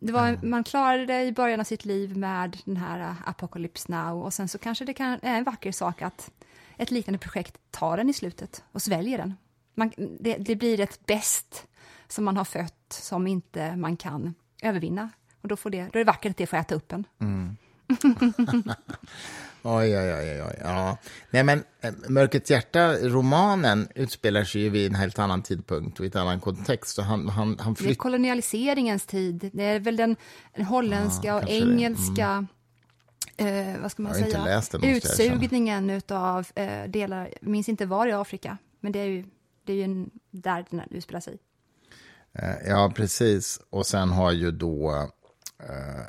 Det 0.00 0.12
var, 0.12 0.38
Man 0.42 0.64
klarade 0.64 1.06
det 1.06 1.24
i 1.24 1.32
början 1.32 1.60
av 1.60 1.64
sitt 1.64 1.84
liv 1.84 2.16
med 2.16 2.58
den 2.64 2.76
här 2.76 3.10
uh, 3.10 3.28
Apocalypse 3.28 3.92
Now 3.92 4.22
och 4.22 4.34
sen 4.34 4.48
så 4.48 4.58
kanske 4.58 4.84
det 4.84 4.94
kan, 4.94 5.18
är 5.22 5.38
en 5.38 5.44
vacker 5.44 5.72
sak 5.72 6.02
att 6.02 6.30
ett 6.76 6.90
liknande 6.90 7.18
projekt 7.18 7.58
tar 7.70 7.96
den 7.96 8.10
i 8.10 8.12
slutet 8.12 8.64
och 8.72 8.82
sväljer 8.82 9.18
den. 9.18 9.34
Man, 9.74 9.92
det, 10.20 10.36
det 10.36 10.56
blir 10.56 10.80
ett 10.80 11.06
bäst 11.06 11.66
som 12.08 12.24
man 12.24 12.36
har 12.36 12.44
fött 12.44 12.86
som 12.88 13.26
inte 13.26 13.76
man 13.76 13.96
kan 13.96 14.34
övervinna. 14.62 15.10
Och 15.40 15.48
då, 15.48 15.56
får 15.56 15.70
det, 15.70 15.82
då 15.82 15.98
är 15.98 15.98
det 15.98 16.04
vackert 16.04 16.30
att 16.30 16.36
det 16.36 16.46
får 16.46 16.56
äta 16.56 16.74
upp 16.74 16.92
en. 16.92 17.06
Oj, 19.62 19.98
oj, 19.98 20.14
oj, 20.14 20.42
oj. 20.42 20.56
Ja. 20.60 20.96
Nej, 21.30 21.42
men 21.44 21.64
eh, 21.80 21.92
Mörkrets 22.08 22.50
hjärta-romanen 22.50 23.88
utspelar 23.94 24.44
sig 24.44 24.60
ju 24.60 24.68
vid 24.70 24.86
en 24.86 24.94
helt 24.94 25.18
annan 25.18 25.42
tidpunkt 25.42 26.00
och 26.00 26.06
i 26.06 26.10
en 26.14 26.20
annan 26.20 26.40
kontext. 26.40 26.94
Så 26.94 27.02
han, 27.02 27.28
han, 27.28 27.58
han 27.60 27.74
Det 27.74 27.80
är 27.80 27.84
flytt... 27.84 27.98
kolonialiseringens 27.98 29.06
tid. 29.06 29.50
Det 29.52 29.64
är 29.64 29.80
väl 29.80 29.96
den, 29.96 30.16
holländska 30.68 31.28
Ja, 31.28 31.34
och 31.34 31.40
kanske 31.40 31.54
det. 31.56 31.62
Mm. 31.64 31.78
engelska 31.78 32.46
eh, 33.36 33.80
vad 33.82 33.90
ska 33.90 34.02
man 34.02 34.14
säga? 34.14 34.44
läst 34.44 34.72
den. 34.72 34.84
Utsugningen 34.84 36.02
av 36.08 36.46
eh, 36.54 36.84
delar, 36.88 37.34
minns 37.40 37.68
inte 37.68 37.86
var 37.86 38.06
i 38.06 38.12
Afrika, 38.12 38.58
men 38.80 38.92
det 38.92 38.98
är 38.98 39.04
ju, 39.06 39.24
det 39.64 39.72
är 39.72 39.76
ju 39.76 39.82
en, 39.82 40.10
där 40.30 40.64
den 40.70 40.82
utspelar 40.90 41.20
sig. 41.20 41.38
Eh, 42.32 42.68
Ja, 42.68 42.92
precis. 42.96 43.60
Och 43.70 43.86
sen 43.86 44.08
har 44.08 44.32
ju 44.32 44.50
då 44.50 44.92
eh, 45.62 46.06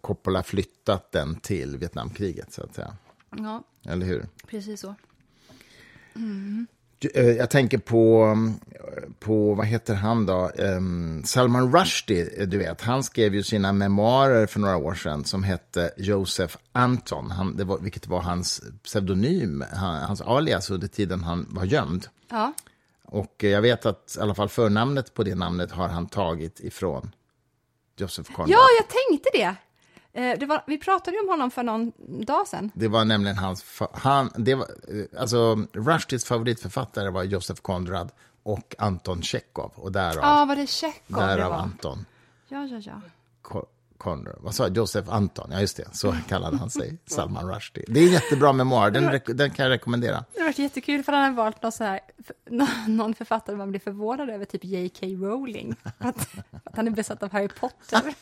Coppola 0.00 0.42
flyttat 0.42 1.12
den 1.12 1.34
till 1.34 1.76
Vietnamkriget, 1.76 2.52
så 2.52 2.62
att 2.62 2.74
säga. 2.74 2.96
Ja, 3.36 3.62
Eller 3.88 4.06
hur? 4.06 4.26
precis 4.46 4.80
så. 4.80 4.94
Eh, 7.14 7.26
Jag 7.30 7.50
tänker 7.50 7.78
på, 7.78 8.22
mm, 8.22 8.54
på, 9.20 9.54
vad 9.54 9.66
heter 9.66 9.94
han 9.94 10.26
då? 10.26 10.50
Em, 10.58 11.22
Salman 11.24 11.72
Rushdie, 11.72 12.28
eh, 12.42 12.48
du 12.48 12.58
vet. 12.58 12.80
Han 12.80 13.02
skrev 13.04 13.34
ju 13.34 13.42
sina 13.42 13.72
memoarer 13.72 14.46
för 14.46 14.60
några 14.60 14.76
år 14.76 14.94
sedan 14.94 15.24
som 15.24 15.42
hette 15.42 15.90
Joseph 15.96 16.56
Anton, 16.72 17.30
han, 17.30 17.56
det 17.56 17.64
var, 17.64 17.78
vilket 17.78 18.06
var 18.06 18.20
hans 18.20 18.62
pseudonym, 18.82 19.64
han, 19.72 20.02
hans 20.02 20.20
alias 20.20 20.70
under 20.70 20.88
tiden 20.88 21.24
han 21.24 21.46
var 21.50 21.64
gömd. 21.64 22.06
Ja, 22.30 22.52
Och 23.04 23.34
jag 23.44 23.62
vet 23.62 23.86
att 23.86 24.16
i 24.18 24.20
alla 24.20 24.34
fall 24.34 24.48
förnamnet 24.48 25.14
på 25.14 25.22
det 25.24 25.34
namnet 25.34 25.70
har 25.72 25.88
han 25.88 26.06
tagit 26.06 26.60
ifrån 26.60 27.10
Joseph 28.02 28.32
Conrad. 28.32 28.50
ja 28.50 28.60
jag 28.78 28.86
tänkte 28.88 29.28
det. 29.32 29.54
Eh, 30.20 30.38
det 30.38 30.46
var, 30.46 30.62
vi 30.66 30.78
pratade 30.78 31.16
ju 31.16 31.22
om 31.22 31.28
honom 31.28 31.50
för 31.50 31.62
någon 31.62 31.92
dag 32.26 32.48
sedan. 32.48 32.70
Det 32.74 32.88
var 32.88 33.04
nämligen 33.04 33.38
hans... 33.38 33.64
Han, 33.92 34.30
det 34.36 34.54
var, 34.54 34.66
eh, 34.88 35.20
alltså, 35.20 35.66
Rushdies 35.72 36.24
favoritförfattare 36.24 37.10
var 37.10 37.22
Joseph 37.22 37.60
Conrad 37.60 38.10
och 38.42 38.74
Anton 38.78 39.22
Tjechov. 39.22 39.72
Och 39.74 39.92
därav, 39.92 40.16
Ja, 40.22 40.44
var 40.44 40.56
det 40.56 40.66
Tjechov 40.66 41.02
det 41.06 41.26
därav 41.26 41.50
var? 41.50 41.58
Anton 41.58 42.06
Ja, 42.48 42.64
ja, 42.66 42.80
ja. 42.84 43.00
Conrad. 44.02 44.36
Vad 44.40 44.54
sa 44.54 44.62
jag? 44.66 44.76
Joseph 44.76 45.14
Anton, 45.14 45.48
ja 45.52 45.60
just 45.60 45.76
det. 45.76 45.84
Så 45.92 46.14
kallade 46.28 46.56
han 46.56 46.70
sig, 46.70 46.98
Salman 47.06 47.48
Rushdie. 47.54 47.84
Det 47.88 48.00
är 48.00 48.06
en 48.06 48.12
jättebra 48.12 48.52
memoar, 48.52 48.90
den, 48.90 49.20
den 49.26 49.50
kan 49.50 49.64
jag 49.64 49.70
rekommendera. 49.70 50.24
Det 50.34 50.40
har 50.40 50.46
varit 50.46 50.58
jättekul 50.58 51.02
för 51.04 51.12
han 51.12 51.22
har 51.22 51.30
valt 51.44 51.62
någon, 51.62 51.72
så 51.72 51.84
här, 51.84 52.00
någon- 52.50 52.96
någon 52.96 53.14
författare 53.14 53.56
man 53.56 53.70
blir 53.70 53.80
förvånad 53.80 54.30
över, 54.30 54.44
typ 54.44 54.64
J.K. 54.64 55.06
Rowling. 55.06 55.76
Att, 55.98 56.28
att 56.64 56.76
han 56.76 56.86
är 56.86 56.90
besatt 56.90 57.22
av 57.22 57.32
Harry 57.32 57.48
Potter. 57.48 58.14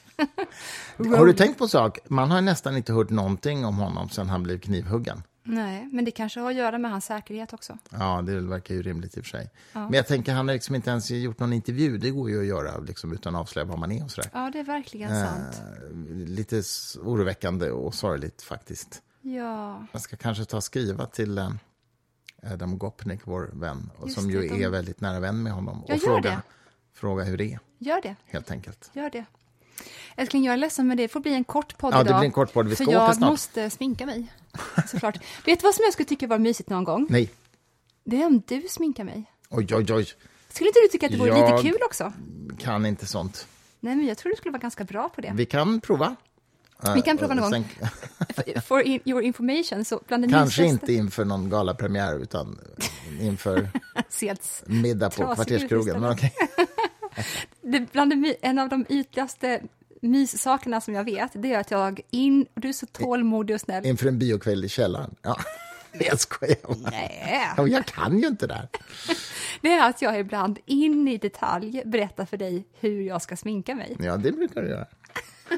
Har 1.16 1.26
du 1.26 1.32
tänkt 1.32 1.58
på 1.58 1.64
en 1.64 1.68
sak? 1.70 1.98
Man 2.08 2.30
har 2.30 2.40
nästan 2.40 2.76
inte 2.76 2.92
hört 2.92 3.10
någonting 3.10 3.64
om 3.64 3.76
honom 3.78 4.08
sedan 4.08 4.28
han 4.28 4.42
blev 4.42 4.58
knivhuggen. 4.60 5.22
Nej, 5.42 5.88
men 5.92 6.04
det 6.04 6.10
kanske 6.10 6.40
har 6.40 6.50
att 6.50 6.56
göra 6.56 6.78
med 6.78 6.90
hans 6.90 7.04
säkerhet 7.04 7.52
också. 7.52 7.78
Ja, 7.90 8.22
det 8.22 8.40
verkar 8.40 8.74
ju 8.74 8.82
rimligt 8.82 9.16
i 9.16 9.20
och 9.20 9.24
för 9.24 9.30
sig. 9.30 9.50
Men 9.72 9.92
jag 9.92 10.06
tänker, 10.06 10.32
han 10.32 10.48
har 10.48 10.54
liksom 10.54 10.74
inte 10.74 10.90
ens 10.90 11.10
gjort 11.10 11.38
någon 11.38 11.52
intervju. 11.52 11.98
Det 11.98 12.10
går 12.10 12.30
ju 12.30 12.40
att 12.40 12.46
göra 12.46 12.78
liksom, 12.78 13.12
utan 13.12 13.34
att 13.34 13.40
avslöja 13.40 13.64
vad 13.66 13.78
man 13.78 13.92
är 13.92 14.04
och 14.04 14.10
sådär. 14.10 14.30
Ja, 14.32 14.50
det 14.52 14.58
är 14.58 14.64
verkligen 14.64 15.12
Eh. 15.12 15.24
sant. 15.24 15.62
Lite 16.10 16.62
oroväckande 17.02 17.70
och 17.70 17.94
sorgligt 17.94 18.42
faktiskt. 18.42 19.02
Ja, 19.22 19.86
Jag 19.92 20.02
ska 20.02 20.16
kanske 20.16 20.44
ta 20.44 20.56
och 20.56 20.64
skriva 20.64 21.06
till 21.06 21.38
eh, 21.38 21.50
Adam 22.52 22.78
Gopnik, 22.78 23.20
vår 23.24 23.50
vän, 23.52 23.90
Just 24.04 24.20
som 24.20 24.30
ju 24.30 24.40
det, 24.40 24.48
de- 24.48 24.64
är 24.64 24.68
väldigt 24.68 25.00
nära 25.00 25.20
vän 25.20 25.42
med 25.42 25.52
honom. 25.52 25.84
Ja, 25.88 25.94
och 25.94 26.00
fråga, 26.00 26.30
det. 26.30 26.42
fråga 26.94 27.24
hur 27.24 27.36
det 27.36 27.52
är, 27.52 27.58
gör 27.78 28.00
det. 28.02 28.16
helt 28.26 28.50
enkelt. 28.50 28.90
Gör 28.94 29.10
det. 29.10 29.24
Älskling, 30.16 30.44
jag 30.44 30.52
är 30.52 30.56
ledsen, 30.56 30.86
men 30.86 30.96
det 30.96 31.08
får 31.08 31.20
bli 31.20 31.34
en 31.34 31.44
kort 31.44 31.78
podd 31.78 31.94
Ja, 31.94 31.98
det 32.02 32.08
idag. 32.08 32.18
blir 32.20 32.26
en 32.26 32.32
kort 32.32 32.52
podd. 32.52 32.68
Vi 32.68 32.74
ska 32.74 32.84
för 32.84 32.90
åka 32.90 32.98
jag 33.04 33.16
snart. 33.16 33.30
måste 33.30 33.70
sminka 33.70 34.06
mig, 34.06 34.32
såklart. 34.90 35.16
Vet 35.46 35.60
du 35.60 35.64
vad 35.64 35.74
som 35.74 35.82
jag 35.84 35.92
skulle 35.92 36.06
tycka 36.06 36.26
var 36.26 36.38
mysigt 36.38 36.68
någon 36.70 36.84
gång? 36.84 37.06
Nej, 37.10 37.30
Det 38.04 38.22
är 38.22 38.26
om 38.26 38.42
du 38.46 38.62
sminkar 38.70 39.04
mig. 39.04 39.24
oj, 39.48 39.66
oj, 39.74 39.92
oj, 39.92 40.06
Skulle 40.48 40.68
inte 40.68 40.78
du 40.82 40.88
tycka 40.88 41.06
att 41.06 41.12
det 41.12 41.18
vore 41.18 41.38
Jag- 41.38 41.50
lite 41.56 41.68
kul 41.68 41.78
också? 41.86 42.12
kan 42.58 42.86
inte 42.86 43.06
sånt. 43.06 43.46
Nej, 43.80 43.96
men 43.96 44.06
jag 44.06 44.18
tror 44.18 44.30
du 44.30 44.36
skulle 44.36 44.52
vara 44.52 44.62
ganska 44.62 44.84
bra 44.84 45.08
på 45.08 45.20
det. 45.20 45.32
Vi 45.34 45.46
kan 45.46 45.80
prova. 45.80 46.16
Vi 46.94 47.02
kan 47.02 47.18
prova 47.18 47.34
någon 47.34 47.50
Sen- 47.50 47.64
gång. 47.80 48.62
For 48.66 48.80
in, 48.82 49.00
your 49.04 49.22
information, 49.22 49.84
så 49.84 50.00
bland 50.08 50.22
det 50.24 50.28
Kanske 50.28 50.62
mysigaste... 50.62 50.92
inte 50.92 50.92
inför 50.92 51.24
någon 51.24 51.50
galapremiär, 51.50 52.18
utan 52.18 52.58
inför 53.20 53.68
middag 54.66 55.10
på 55.10 55.34
kvarterskrogen. 55.34 56.00
Men. 56.00 56.16
Det, 57.70 57.92
bland 57.92 58.22
det, 58.22 58.36
en 58.42 58.58
av 58.58 58.68
de 58.68 58.86
ytligaste 58.88 59.62
myssakerna 60.02 60.80
som 60.80 60.94
jag 60.94 61.04
vet, 61.04 61.30
det 61.34 61.52
är 61.54 61.58
att 61.58 61.70
jag 61.70 62.00
in... 62.10 62.46
Du 62.54 62.68
är 62.68 62.72
så 62.72 62.86
tålmodig 62.86 63.54
och 63.54 63.60
snäll. 63.60 63.86
Inför 63.86 64.08
en 64.08 64.18
biokväll 64.18 64.64
i 64.64 64.68
källaren. 64.68 65.14
Ja, 65.22 65.36
jag 65.92 66.20
skojar. 66.20 66.90
Nej. 66.90 67.40
Ja, 67.56 67.66
Jag 67.66 67.86
kan 67.86 68.18
ju 68.18 68.26
inte 68.26 68.46
det 68.46 68.54
här. 68.54 68.68
Det 69.62 69.72
är 69.72 69.88
att 69.88 70.02
jag 70.02 70.18
ibland 70.20 70.58
in 70.66 71.08
i 71.08 71.18
detalj 71.18 71.82
berättar 71.84 72.26
för 72.26 72.36
dig 72.36 72.64
hur 72.80 73.00
jag 73.00 73.22
ska 73.22 73.36
sminka 73.36 73.74
mig. 73.74 73.96
Ja, 74.00 74.16
det 74.16 74.32
brukar 74.32 74.62
du 74.62 74.68
göra. 74.68 74.86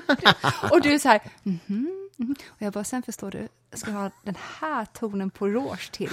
Och 0.70 0.80
du 0.80 0.94
är 0.94 0.98
så 0.98 1.08
här, 1.08 1.20
mhm, 1.42 1.58
mhm. 2.16 2.34
Och 2.48 2.62
jag 2.62 2.72
bara, 2.72 2.84
sen 2.84 3.02
förstår 3.02 3.30
du, 3.30 3.48
jag 3.70 3.78
ska 3.78 3.90
ha 3.90 4.10
den 4.22 4.36
här 4.60 4.84
tonen 4.84 5.30
på 5.30 5.48
rouge 5.48 5.90
till. 5.92 6.10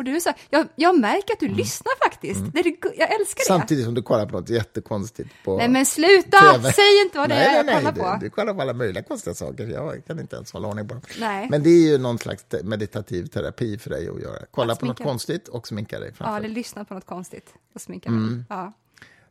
Och 0.00 0.04
du 0.04 0.16
är 0.16 0.20
så 0.20 0.28
här, 0.28 0.38
jag, 0.50 0.68
jag 0.74 0.98
märker 0.98 1.32
att 1.34 1.40
du 1.40 1.48
lyssnar 1.48 2.04
faktiskt. 2.04 2.40
Det 2.52 2.60
är, 2.60 2.66
jag 2.98 3.14
älskar 3.20 3.38
det. 3.40 3.44
Samtidigt 3.46 3.84
som 3.84 3.94
du 3.94 4.02
kollar 4.02 4.26
på 4.26 4.40
något 4.40 4.48
jättekonstigt 4.48 5.30
på 5.44 5.56
Nej 5.56 5.68
men 5.68 5.86
sluta, 5.86 6.38
TV. 6.52 6.72
säg 6.72 7.02
inte 7.04 7.18
vad 7.18 7.28
det 7.28 7.34
nej, 7.34 7.46
är 7.46 7.56
jag 7.56 7.66
nej, 7.66 7.74
kollar 7.74 7.92
nej, 7.92 8.02
på. 8.02 8.16
Du, 8.20 8.26
du 8.26 8.30
kollar 8.30 8.54
på 8.54 8.62
alla 8.62 8.72
möjliga 8.72 9.02
konstiga 9.02 9.34
saker. 9.34 9.66
Jag 9.66 10.06
kan 10.06 10.20
inte 10.20 10.36
ens 10.36 10.52
hålla 10.52 10.68
ordning 10.68 10.88
på 10.88 10.94
dem. 10.94 11.02
Nej. 11.20 11.46
Men 11.50 11.62
det 11.62 11.70
är 11.70 11.90
ju 11.90 11.98
någon 11.98 12.18
slags 12.18 12.44
meditativ 12.62 13.26
terapi 13.26 13.78
för 13.78 13.90
dig 13.90 14.08
att 14.08 14.20
göra. 14.22 14.38
Kolla 14.50 14.72
Att 14.72 14.78
på 14.80 14.86
något 14.86 14.96
sminka. 14.96 15.10
konstigt 15.10 15.48
och 15.48 15.66
sminka 15.68 15.98
dig 16.00 16.08
Ja, 16.08 16.14
framför. 16.14 16.38
eller 16.38 16.48
lyssna 16.54 16.84
på 16.84 16.94
något 16.94 17.06
konstigt 17.06 17.54
och 17.74 17.80
sminka. 17.80 18.08
Mm. 18.08 18.44
Ja. 18.48 18.72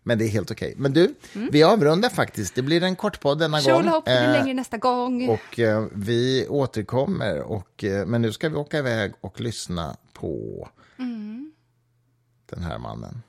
Men 0.03 0.17
det 0.17 0.25
är 0.25 0.29
helt 0.29 0.51
okej. 0.51 0.73
Men 0.77 0.93
du, 0.93 1.13
vi 1.51 1.63
avrundar 1.63 2.09
faktiskt. 2.09 2.55
Det 2.55 2.61
blir 2.61 2.83
en 2.83 2.95
kort 2.95 3.19
podd 3.19 3.39
denna 3.39 3.57
gång. 3.57 3.65
Tjolahopp, 3.65 4.05
det 4.05 4.11
blir 4.11 4.27
Eh, 4.27 4.31
längre 4.31 4.53
nästa 4.53 4.77
gång. 4.77 5.29
Och 5.29 5.59
eh, 5.59 5.85
vi 5.91 6.45
återkommer. 6.49 7.39
Och, 7.41 7.83
eh, 7.83 8.05
men 8.05 8.21
nu 8.21 8.31
ska 8.31 8.49
vi 8.49 8.55
åka 8.55 8.77
iväg 8.77 9.13
och 9.21 9.41
lyssna 9.41 9.95
på 10.19 10.67
Mm. 10.99 11.51
den 12.49 12.63
här 12.63 12.77
mannen. 12.77 13.21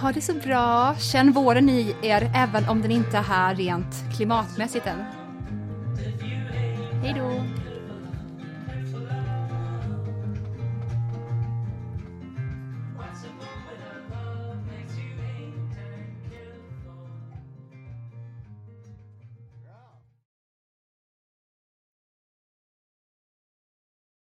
Ha 0.00 0.12
det 0.12 0.20
så 0.20 0.34
bra. 0.34 0.94
Känn 0.98 1.32
våren 1.32 1.68
i 1.68 1.96
er, 2.02 2.30
även 2.34 2.68
om 2.68 2.82
den 2.82 2.90
inte 2.90 3.18
är 3.18 3.22
här 3.22 3.54
rent 3.54 3.94
klimatmässigt 4.16 4.86
än. 4.86 5.04
Hej 7.02 7.14
då. 7.18 7.44